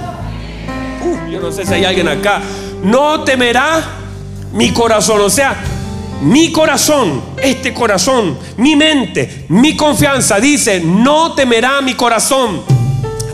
yo 1.30 1.40
no 1.40 1.50
sé 1.50 1.64
si 1.64 1.72
hay 1.72 1.84
alguien 1.86 2.08
acá. 2.08 2.42
No 2.82 3.24
temerá 3.24 3.82
mi 4.52 4.72
corazón. 4.72 5.20
O 5.22 5.30
sea, 5.30 5.56
mi 6.22 6.52
corazón, 6.52 7.20
este 7.42 7.74
corazón, 7.74 8.38
mi 8.56 8.76
mente, 8.76 9.46
mi 9.48 9.76
confianza 9.76 10.38
dice, 10.38 10.80
no 10.80 11.34
temerá 11.34 11.80
mi 11.80 11.94
corazón. 11.94 12.62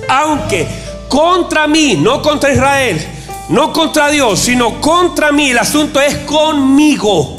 Aunque 0.08 0.66
contra 1.08 1.66
mí, 1.66 1.96
no 2.00 2.22
contra 2.22 2.52
Israel, 2.52 3.06
no 3.50 3.72
contra 3.72 4.08
Dios, 4.08 4.40
sino 4.40 4.80
contra 4.80 5.32
mí, 5.32 5.50
el 5.50 5.58
asunto 5.58 6.00
es 6.00 6.16
conmigo. 6.18 7.36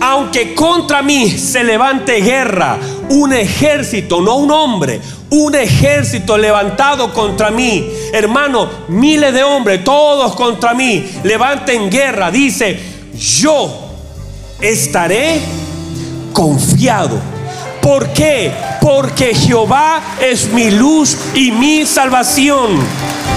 Aunque 0.00 0.54
contra 0.54 1.02
mí 1.02 1.30
se 1.30 1.62
levante 1.62 2.20
guerra, 2.22 2.78
un 3.10 3.32
ejército, 3.32 4.20
no 4.20 4.36
un 4.36 4.50
hombre, 4.50 5.00
un 5.30 5.54
ejército 5.54 6.36
levantado 6.36 7.12
contra 7.12 7.50
mí. 7.50 7.86
Hermano, 8.12 8.68
miles 8.88 9.32
de 9.32 9.44
hombres, 9.44 9.84
todos 9.84 10.34
contra 10.34 10.74
mí, 10.74 11.04
levanten 11.22 11.90
guerra. 11.90 12.30
Dice, 12.30 12.89
yo 13.20 13.70
estaré 14.62 15.40
confiado. 16.32 17.20
¿Por 17.80 18.12
qué? 18.12 18.52
Porque 18.80 19.34
Jehová 19.34 20.00
es 20.20 20.52
mi 20.52 20.70
luz 20.70 21.16
y 21.34 21.50
mi 21.50 21.86
salvación 21.86 22.78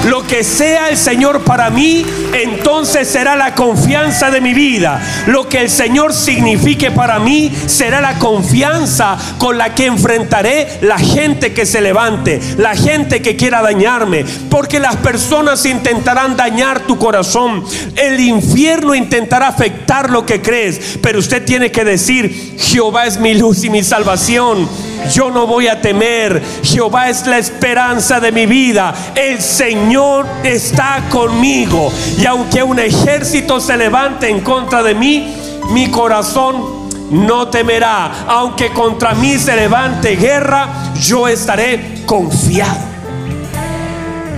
lo 0.05 0.27
que 0.27 0.43
sea 0.43 0.89
el 0.89 0.97
Señor 0.97 1.43
para 1.43 1.69
mí, 1.69 2.05
entonces 2.33 3.07
será 3.07 3.37
la 3.37 3.55
confianza 3.55 4.29
de 4.31 4.41
mi 4.41 4.53
vida. 4.53 5.01
Lo 5.27 5.47
que 5.47 5.61
el 5.61 5.69
Señor 5.69 6.13
signifique 6.13 6.91
para 6.91 7.19
mí 7.19 7.49
será 7.67 8.01
la 8.01 8.19
confianza 8.19 9.17
con 9.37 9.57
la 9.57 9.73
que 9.73 9.85
enfrentaré 9.85 10.79
la 10.81 10.97
gente 10.97 11.53
que 11.53 11.65
se 11.65 11.79
levante, 11.79 12.41
la 12.57 12.75
gente 12.75 13.21
que 13.21 13.37
quiera 13.37 13.61
dañarme. 13.61 14.25
Porque 14.49 14.79
las 14.79 14.97
personas 14.97 15.65
intentarán 15.65 16.35
dañar 16.35 16.81
tu 16.81 16.97
corazón. 16.97 17.63
El 17.95 18.19
infierno 18.19 18.95
intentará 18.95 19.47
afectar 19.47 20.09
lo 20.09 20.25
que 20.25 20.41
crees. 20.41 20.97
Pero 21.01 21.19
usted 21.19 21.45
tiene 21.45 21.71
que 21.71 21.85
decir, 21.85 22.57
Jehová 22.59 23.05
es 23.05 23.19
mi 23.19 23.35
luz 23.35 23.63
y 23.63 23.69
mi 23.69 23.83
salvación 23.83 24.32
yo 24.33 25.31
no 25.31 25.47
voy 25.47 25.67
a 25.67 25.81
temer. 25.81 26.41
Jehová 26.63 27.09
es 27.09 27.25
la 27.27 27.37
esperanza 27.37 28.19
de 28.19 28.31
mi 28.31 28.45
vida. 28.45 28.93
El 29.15 29.41
Señor 29.41 30.25
está 30.43 31.03
conmigo. 31.09 31.91
Y 32.17 32.25
aunque 32.25 32.63
un 32.63 32.79
ejército 32.79 33.59
se 33.59 33.77
levante 33.77 34.29
en 34.29 34.41
contra 34.41 34.81
de 34.83 34.95
mí, 34.95 35.35
mi 35.69 35.89
corazón 35.89 36.89
no 37.11 37.47
temerá. 37.49 38.25
Aunque 38.27 38.69
contra 38.71 39.13
mí 39.13 39.37
se 39.37 39.55
levante 39.55 40.15
guerra, 40.15 40.93
yo 40.99 41.27
estaré 41.27 42.03
confiado. 42.05 42.93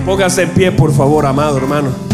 Póngase 0.04 0.42
en 0.42 0.50
pie, 0.50 0.72
por 0.72 0.94
favor, 0.94 1.26
amado 1.26 1.56
hermano. 1.56 2.05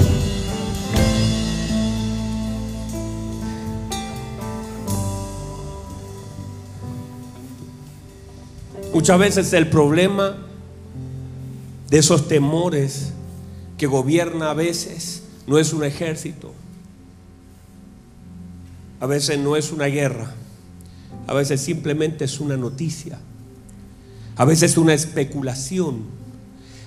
Muchas 8.92 9.18
veces 9.18 9.52
el 9.54 9.70
problema 9.70 10.36
de 11.88 11.98
esos 11.98 12.28
temores 12.28 13.12
que 13.78 13.86
gobierna 13.86 14.50
a 14.50 14.54
veces 14.54 15.22
no 15.46 15.58
es 15.58 15.72
un 15.72 15.82
ejército, 15.82 16.52
a 19.00 19.06
veces 19.06 19.38
no 19.38 19.56
es 19.56 19.72
una 19.72 19.86
guerra, 19.86 20.34
a 21.26 21.32
veces 21.32 21.62
simplemente 21.62 22.26
es 22.26 22.38
una 22.38 22.58
noticia, 22.58 23.18
a 24.36 24.44
veces 24.44 24.76
una 24.76 24.92
especulación, 24.92 26.02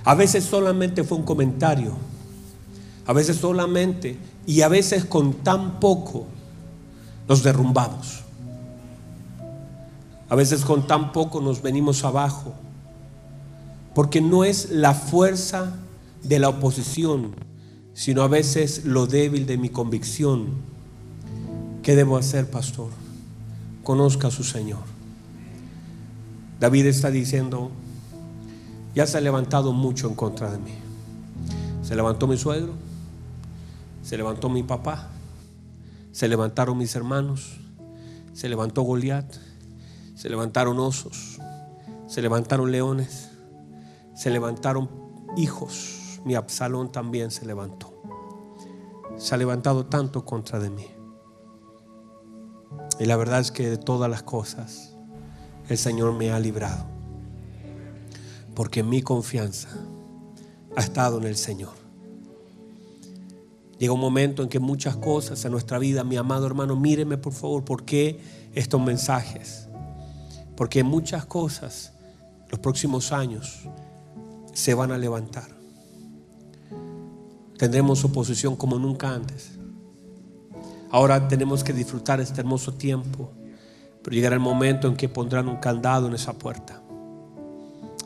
a 0.04 0.14
veces 0.14 0.44
solamente 0.44 1.04
fue 1.04 1.18
un 1.18 1.26
comentario, 1.26 1.98
a 3.08 3.14
veces 3.14 3.38
solamente 3.38 4.16
y 4.46 4.62
a 4.62 4.68
veces 4.68 5.06
con 5.06 5.34
tan 5.34 5.80
poco 5.80 6.28
nos 7.28 7.42
derrumbamos. 7.42 8.25
A 10.30 10.36
veces 10.36 10.66
con 10.66 10.88
tan 10.88 11.12
poco 11.12 11.42
nos 11.42 11.62
venimos 11.62 12.04
abajo, 12.04 12.54
porque 13.94 14.22
no 14.22 14.44
es 14.44 14.72
la 14.72 14.94
fuerza 14.94 15.74
de 16.24 16.40
la 16.40 16.50
oposición, 16.50 17.36
sino 17.94 18.24
a 18.24 18.28
veces 18.28 18.86
lo 18.86 19.06
débil 19.06 19.46
de 19.46 19.58
mi 19.58 19.70
convicción. 19.70 20.48
¿Qué 21.84 21.96
debo 21.96 22.18
hacer, 22.18 22.50
pastor? 22.50 22.90
Conozca 23.84 24.30
a 24.30 24.32
su 24.32 24.44
Señor. 24.44 24.82
David 26.60 26.88
está 26.88 27.12
diciendo, 27.12 27.70
ya 28.96 29.06
se 29.06 29.18
ha 29.18 29.22
levantado 29.22 29.74
mucho 29.74 30.08
en 30.08 30.16
contra 30.16 30.52
de 30.52 30.58
mí. 30.58 30.74
Se 31.84 31.96
levantó 31.96 32.26
mi 32.26 32.38
suegro, 32.38 32.74
se 34.02 34.18
levantó 34.18 34.50
mi 34.50 34.64
papá, 34.64 35.10
se 36.12 36.28
levantaron 36.28 36.78
mis 36.78 36.96
hermanos, 36.96 37.60
se 38.34 38.50
levantó 38.50 38.82
Goliat 38.82 39.26
se 40.16 40.30
levantaron 40.30 40.80
osos, 40.80 41.40
se 42.08 42.22
levantaron 42.22 42.72
leones, 42.72 43.30
se 44.16 44.30
levantaron 44.30 44.90
hijos. 45.38 46.22
Mi 46.24 46.36
Absalón 46.36 46.92
también 46.92 47.30
se 47.30 47.46
levantó. 47.46 47.94
Se 49.18 49.36
ha 49.36 49.38
levantado 49.38 49.86
tanto 49.86 50.26
contra 50.26 50.60
de 50.60 50.70
mí. 50.70 50.88
Y 53.00 53.06
la 53.06 53.18
verdad 53.18 53.42
es 53.42 53.52
que 53.52 53.70
de 53.70 53.78
todas 53.78 54.10
las 54.10 54.24
cosas 54.24 54.96
el 55.70 55.78
Señor 55.78 56.14
me 56.14 56.32
ha 56.32 56.40
librado. 56.40 56.86
Porque 58.56 58.84
mi 58.84 59.02
confianza 59.02 59.70
ha 60.76 60.82
estado 60.82 61.18
en 61.18 61.26
el 61.26 61.36
Señor. 61.36 61.74
Llega 63.78 63.92
un 63.92 64.00
momento 64.00 64.42
en 64.42 64.48
que 64.48 64.60
muchas 64.60 64.96
cosas 64.96 65.44
en 65.44 65.52
nuestra 65.52 65.78
vida, 65.78 66.06
mi 66.06 66.16
amado 66.16 66.48
hermano, 66.48 66.78
míreme 66.78 67.18
por 67.18 67.34
favor, 67.34 67.66
¿por 67.66 67.84
qué 67.84 68.22
estos 68.54 68.82
mensajes? 68.82 69.68
Porque 70.56 70.84
muchas 70.84 71.26
cosas 71.26 71.94
los 72.50 72.60
próximos 72.60 73.12
años 73.12 73.68
se 74.54 74.74
van 74.74 74.92
a 74.92 74.98
levantar. 74.98 75.48
Tendremos 77.58 78.04
oposición 78.04 78.56
como 78.56 78.80
nunca 78.80 79.14
antes. 79.14 79.58
Ahora 80.92 81.28
tenemos 81.28 81.64
que 81.64 81.74
disfrutar 81.74 82.22
este 82.22 82.42
hermoso 82.42 82.74
tiempo, 82.74 83.32
pero 84.02 84.14
llegará 84.16 84.36
el 84.36 84.42
momento 84.42 84.88
en 84.88 84.96
que 84.96 85.10
pondrán 85.10 85.50
un 85.50 85.58
candado 85.58 86.08
en 86.08 86.14
esa 86.14 86.34
puerta, 86.34 86.82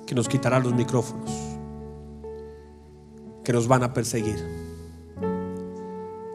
que 0.07 0.15
nos 0.15 0.27
quitará 0.27 0.59
los 0.59 0.73
micrófonos, 0.73 1.29
que 3.43 3.53
nos 3.53 3.67
van 3.67 3.83
a 3.83 3.93
perseguir, 3.93 4.39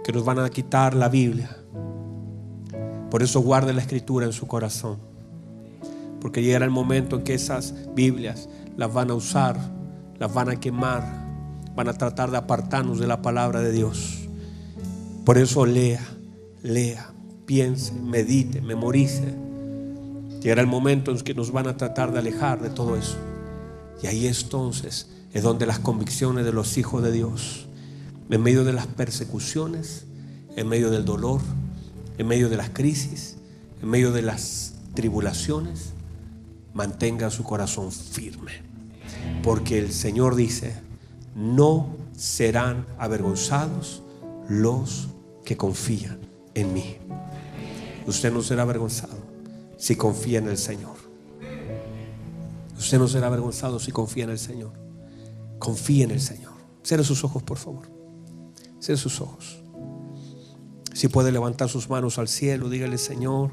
que 0.05 0.13
nos 0.13 0.25
van 0.25 0.39
a 0.39 0.51
quitar 0.51 0.95
la 0.95 1.09
Biblia. 1.09 1.57
Por 3.11 3.23
eso 3.23 3.41
guarde 3.41 3.73
la 3.73 3.81
escritura 3.81 4.27
en 4.27 4.33
su 4.33 4.47
corazón 4.47 5.14
porque 6.25 6.43
llegará 6.43 6.65
el 6.65 6.71
momento 6.71 7.17
en 7.17 7.23
que 7.23 7.35
esas 7.35 7.75
Biblias 7.95 8.49
las 8.79 8.91
van 8.91 9.11
a 9.11 9.15
usar, 9.15 9.59
las 10.19 10.33
van 10.33 10.49
a 10.49 10.59
quemar, 10.59 11.05
van 11.77 11.87
a 11.87 11.93
tratar 11.93 12.31
de 12.31 12.39
apartarnos 12.39 12.99
de 12.99 13.07
la 13.07 13.21
palabra 13.21 13.61
de 13.61 13.71
Dios. 13.71 14.27
Por 15.27 15.37
eso 15.37 15.67
lea, 15.67 16.03
lea, 16.63 17.13
piense, 17.45 17.93
medite, 17.93 18.63
memorice. 18.63 19.35
Llegará 20.41 20.63
el 20.63 20.67
momento 20.67 21.11
en 21.11 21.19
que 21.19 21.35
nos 21.35 21.53
van 21.53 21.67
a 21.67 21.77
tratar 21.77 22.11
de 22.11 22.21
alejar 22.21 22.63
de 22.63 22.71
todo 22.71 22.97
eso. 22.97 23.19
Y 24.03 24.07
ahí 24.07 24.27
entonces 24.27 25.11
es 25.35 25.43
donde 25.43 25.67
las 25.67 25.79
convicciones 25.79 26.47
de 26.47 26.55
los 26.55 26.79
hijos 26.79 27.03
de 27.03 27.13
Dios, 27.13 27.67
en 28.31 28.43
medio 28.43 28.65
de 28.65 28.73
las 28.73 28.87
persecuciones, 28.87 30.07
en 30.57 30.69
medio 30.69 30.91
del 30.91 31.05
dolor, 31.05 31.43
en 32.17 32.27
medio 32.27 32.49
de 32.49 32.57
las 32.57 32.71
crisis, 32.71 33.37
en 33.83 33.91
medio 33.91 34.11
de 34.11 34.23
las 34.23 34.73
tribulaciones, 34.95 35.93
mantenga 36.75 37.31
su 37.31 37.45
corazón 37.45 37.91
firme. 37.91 38.53
Porque 39.43 39.79
el 39.79 39.93
Señor 39.93 40.35
dice, 40.35 40.75
no 41.35 41.97
serán 42.17 42.87
avergonzados 42.99 44.03
los 44.49 45.09
que 45.45 45.57
confían 45.57 46.19
en 46.55 46.75
mí. 46.75 46.97
Usted 48.07 48.33
no 48.33 48.43
será 48.43 48.63
avergonzado 48.63 49.17
si 49.79 49.97
confía 49.97 50.39
en 50.39 50.49
el 50.49 50.59
Señor. 50.59 50.97
Usted 52.77 52.99
no 52.99 53.09
será 53.09 53.29
avergonzado 53.29 53.79
si 53.79 53.93
confía 53.93 54.25
en 54.25 54.31
el 54.31 54.39
Señor. 54.39 54.73
Confía 55.59 56.05
en 56.05 56.11
el 56.11 56.21
Señor. 56.21 56.53
Cierre 56.83 57.05
sus 57.05 57.25
ojos, 57.25 57.43
por 57.43 57.57
favor. 57.57 57.89
Cierre 58.81 58.99
sus 58.99 59.21
ojos. 59.21 59.63
Si 60.93 61.09
puede 61.09 61.33
levantar 61.33 61.69
sus 61.69 61.89
manos 61.89 62.19
al 62.19 62.29
cielo, 62.29 62.69
dígale, 62.69 62.99
Señor, 62.99 63.51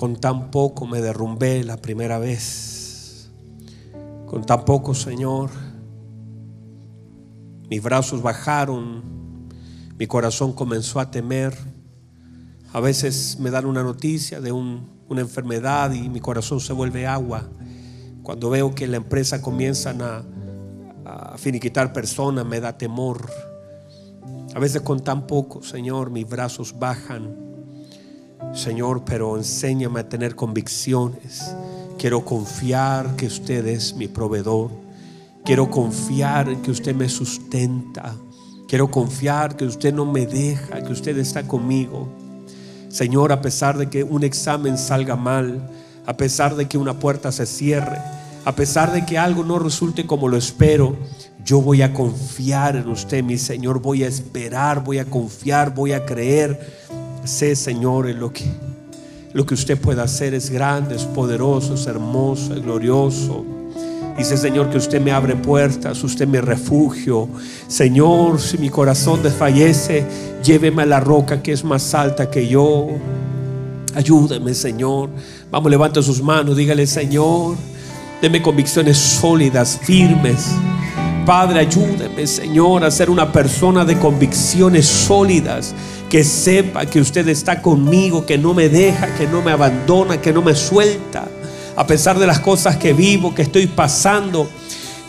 con 0.00 0.16
tan 0.16 0.50
poco 0.50 0.86
me 0.86 1.02
derrumbé 1.02 1.62
la 1.62 1.76
primera 1.76 2.18
vez. 2.18 3.30
Con 4.24 4.46
tan 4.46 4.64
poco, 4.64 4.94
Señor, 4.94 5.50
mis 7.68 7.82
brazos 7.82 8.22
bajaron, 8.22 9.02
mi 9.98 10.06
corazón 10.06 10.54
comenzó 10.54 11.00
a 11.00 11.10
temer. 11.10 11.54
A 12.72 12.80
veces 12.80 13.36
me 13.40 13.50
dan 13.50 13.66
una 13.66 13.82
noticia 13.82 14.40
de 14.40 14.52
una 14.52 15.20
enfermedad 15.20 15.92
y 15.92 16.08
mi 16.08 16.20
corazón 16.20 16.60
se 16.60 16.72
vuelve 16.72 17.06
agua. 17.06 17.50
Cuando 18.22 18.48
veo 18.48 18.74
que 18.74 18.86
la 18.86 18.96
empresa 18.96 19.42
comienzan 19.42 20.00
a, 20.00 20.24
a 21.04 21.36
finiquitar 21.36 21.92
personas, 21.92 22.46
me 22.46 22.58
da 22.58 22.78
temor. 22.78 23.30
A 24.54 24.58
veces 24.60 24.80
con 24.80 25.00
tan 25.00 25.26
poco, 25.26 25.62
Señor, 25.62 26.10
mis 26.10 26.26
brazos 26.26 26.78
bajan. 26.78 27.49
Señor, 28.52 29.02
pero 29.04 29.36
enséñame 29.36 30.00
a 30.00 30.08
tener 30.08 30.34
convicciones. 30.34 31.54
Quiero 31.98 32.24
confiar 32.24 33.14
que 33.16 33.26
usted 33.26 33.66
es 33.66 33.94
mi 33.94 34.08
proveedor. 34.08 34.70
Quiero 35.44 35.70
confiar 35.70 36.60
que 36.62 36.70
usted 36.70 36.94
me 36.94 37.08
sustenta. 37.08 38.14
Quiero 38.68 38.90
confiar 38.90 39.56
que 39.56 39.64
usted 39.64 39.94
no 39.94 40.04
me 40.04 40.26
deja, 40.26 40.82
que 40.82 40.92
usted 40.92 41.16
está 41.18 41.46
conmigo. 41.46 42.08
Señor, 42.88 43.32
a 43.32 43.40
pesar 43.40 43.78
de 43.78 43.88
que 43.88 44.02
un 44.02 44.24
examen 44.24 44.76
salga 44.76 45.14
mal, 45.14 45.70
a 46.06 46.16
pesar 46.16 46.56
de 46.56 46.66
que 46.66 46.78
una 46.78 46.98
puerta 46.98 47.32
se 47.32 47.46
cierre, 47.46 47.98
a 48.44 48.54
pesar 48.54 48.92
de 48.92 49.04
que 49.04 49.18
algo 49.18 49.44
no 49.44 49.58
resulte 49.58 50.06
como 50.06 50.28
lo 50.28 50.36
espero, 50.36 50.96
yo 51.44 51.60
voy 51.60 51.82
a 51.82 51.92
confiar 51.92 52.76
en 52.76 52.88
usted, 52.88 53.22
mi 53.22 53.38
Señor. 53.38 53.80
Voy 53.80 54.04
a 54.04 54.08
esperar, 54.08 54.82
voy 54.82 54.98
a 54.98 55.04
confiar, 55.04 55.74
voy 55.74 55.92
a 55.92 56.04
creer. 56.04 56.88
Sé, 57.24 57.54
Señor, 57.54 58.06
lo 58.14 58.32
que, 58.32 58.44
lo 59.32 59.44
que 59.46 59.54
usted 59.54 59.78
pueda 59.78 60.04
hacer 60.04 60.34
es 60.34 60.50
grande, 60.50 60.96
es 60.96 61.04
poderoso, 61.04 61.74
es 61.74 61.86
hermoso, 61.86 62.54
es 62.54 62.62
glorioso. 62.62 63.44
Dice 64.16 64.36
Señor 64.36 64.68
que 64.68 64.76
usted 64.76 65.00
me 65.00 65.12
abre 65.12 65.34
puertas, 65.36 66.02
usted 66.04 66.28
me 66.28 66.40
refugio. 66.40 67.28
Señor, 67.68 68.40
si 68.40 68.58
mi 68.58 68.68
corazón 68.68 69.22
desfallece, 69.22 70.04
lléveme 70.42 70.82
a 70.82 70.86
la 70.86 71.00
roca 71.00 71.42
que 71.42 71.52
es 71.52 71.64
más 71.64 71.94
alta 71.94 72.30
que 72.30 72.46
yo. 72.46 72.88
Ayúdeme, 73.94 74.52
Señor. 74.54 75.08
Vamos, 75.50 75.70
levante 75.70 76.02
sus 76.02 76.22
manos, 76.22 76.56
dígale, 76.56 76.86
Señor, 76.86 77.56
deme 78.20 78.42
convicciones 78.42 78.98
sólidas, 78.98 79.80
firmes. 79.82 80.48
Padre, 81.24 81.60
ayúdeme, 81.60 82.26
Señor, 82.26 82.84
a 82.84 82.90
ser 82.90 83.10
una 83.10 83.32
persona 83.32 83.84
de 83.84 83.98
convicciones 83.98 84.86
sólidas, 84.86 85.74
que 86.10 86.24
sepa 86.24 86.84
que 86.84 87.00
usted 87.00 87.26
está 87.28 87.62
conmigo, 87.62 88.26
que 88.26 88.36
no 88.36 88.52
me 88.52 88.68
deja, 88.68 89.14
que 89.14 89.26
no 89.26 89.40
me 89.40 89.52
abandona, 89.52 90.20
que 90.20 90.32
no 90.32 90.42
me 90.42 90.54
suelta 90.54 91.26
a 91.76 91.86
pesar 91.86 92.18
de 92.18 92.26
las 92.26 92.40
cosas 92.40 92.76
que 92.76 92.92
vivo, 92.92 93.34
que 93.34 93.42
estoy 93.42 93.66
pasando. 93.66 94.50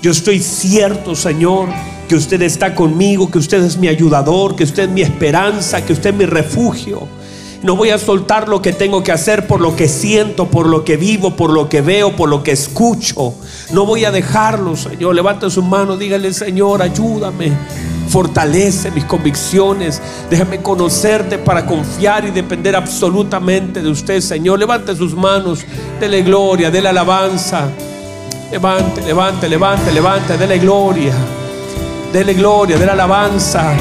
Yo 0.01 0.11
estoy 0.11 0.39
cierto, 0.39 1.15
Señor, 1.15 1.67
que 2.07 2.15
usted 2.15 2.41
está 2.43 2.73
conmigo, 2.75 3.29
que 3.29 3.39
usted 3.39 3.63
es 3.63 3.77
mi 3.77 3.87
ayudador, 3.87 4.55
que 4.55 4.63
usted 4.63 4.83
es 4.83 4.89
mi 4.89 5.01
esperanza, 5.01 5.83
que 5.83 5.91
usted 5.91 6.11
es 6.11 6.15
mi 6.15 6.25
refugio. 6.25 7.07
No 7.63 7.75
voy 7.75 7.91
a 7.91 7.99
soltar 7.99 8.49
lo 8.49 8.59
que 8.59 8.73
tengo 8.73 9.03
que 9.03 9.11
hacer 9.11 9.45
por 9.45 9.61
lo 9.61 9.75
que 9.75 9.87
siento, 9.87 10.47
por 10.47 10.65
lo 10.65 10.83
que 10.83 10.97
vivo, 10.97 11.35
por 11.35 11.51
lo 11.51 11.69
que 11.69 11.81
veo, 11.81 12.15
por 12.15 12.27
lo 12.27 12.41
que 12.41 12.51
escucho. 12.51 13.35
No 13.71 13.85
voy 13.85 14.03
a 14.03 14.11
dejarlo, 14.11 14.75
Señor. 14.75 15.13
Levanta 15.13 15.47
su 15.47 15.61
mano, 15.61 15.95
dígale, 15.95 16.33
Señor, 16.33 16.81
ayúdame. 16.81 17.51
Fortalece 18.09 18.89
mis 18.89 19.05
convicciones. 19.05 20.01
Déjame 20.31 20.63
conocerte 20.63 21.37
para 21.37 21.67
confiar 21.67 22.25
y 22.25 22.31
depender 22.31 22.75
absolutamente 22.75 23.83
de 23.83 23.89
usted, 23.89 24.21
Señor. 24.21 24.57
Levante 24.57 24.95
sus 24.95 25.13
manos. 25.13 25.59
Dele 25.99 26.23
gloria, 26.23 26.71
dele 26.71 26.89
alabanza. 26.89 27.69
Levante, 28.51 29.03
levante, 29.03 29.47
levante, 29.47 29.91
levante. 29.91 30.35
Dele 30.35 30.57
gloria. 30.57 31.13
Dele 32.11 32.33
gloria, 32.33 32.79
dele 32.79 32.91
alabanza. 32.91 33.71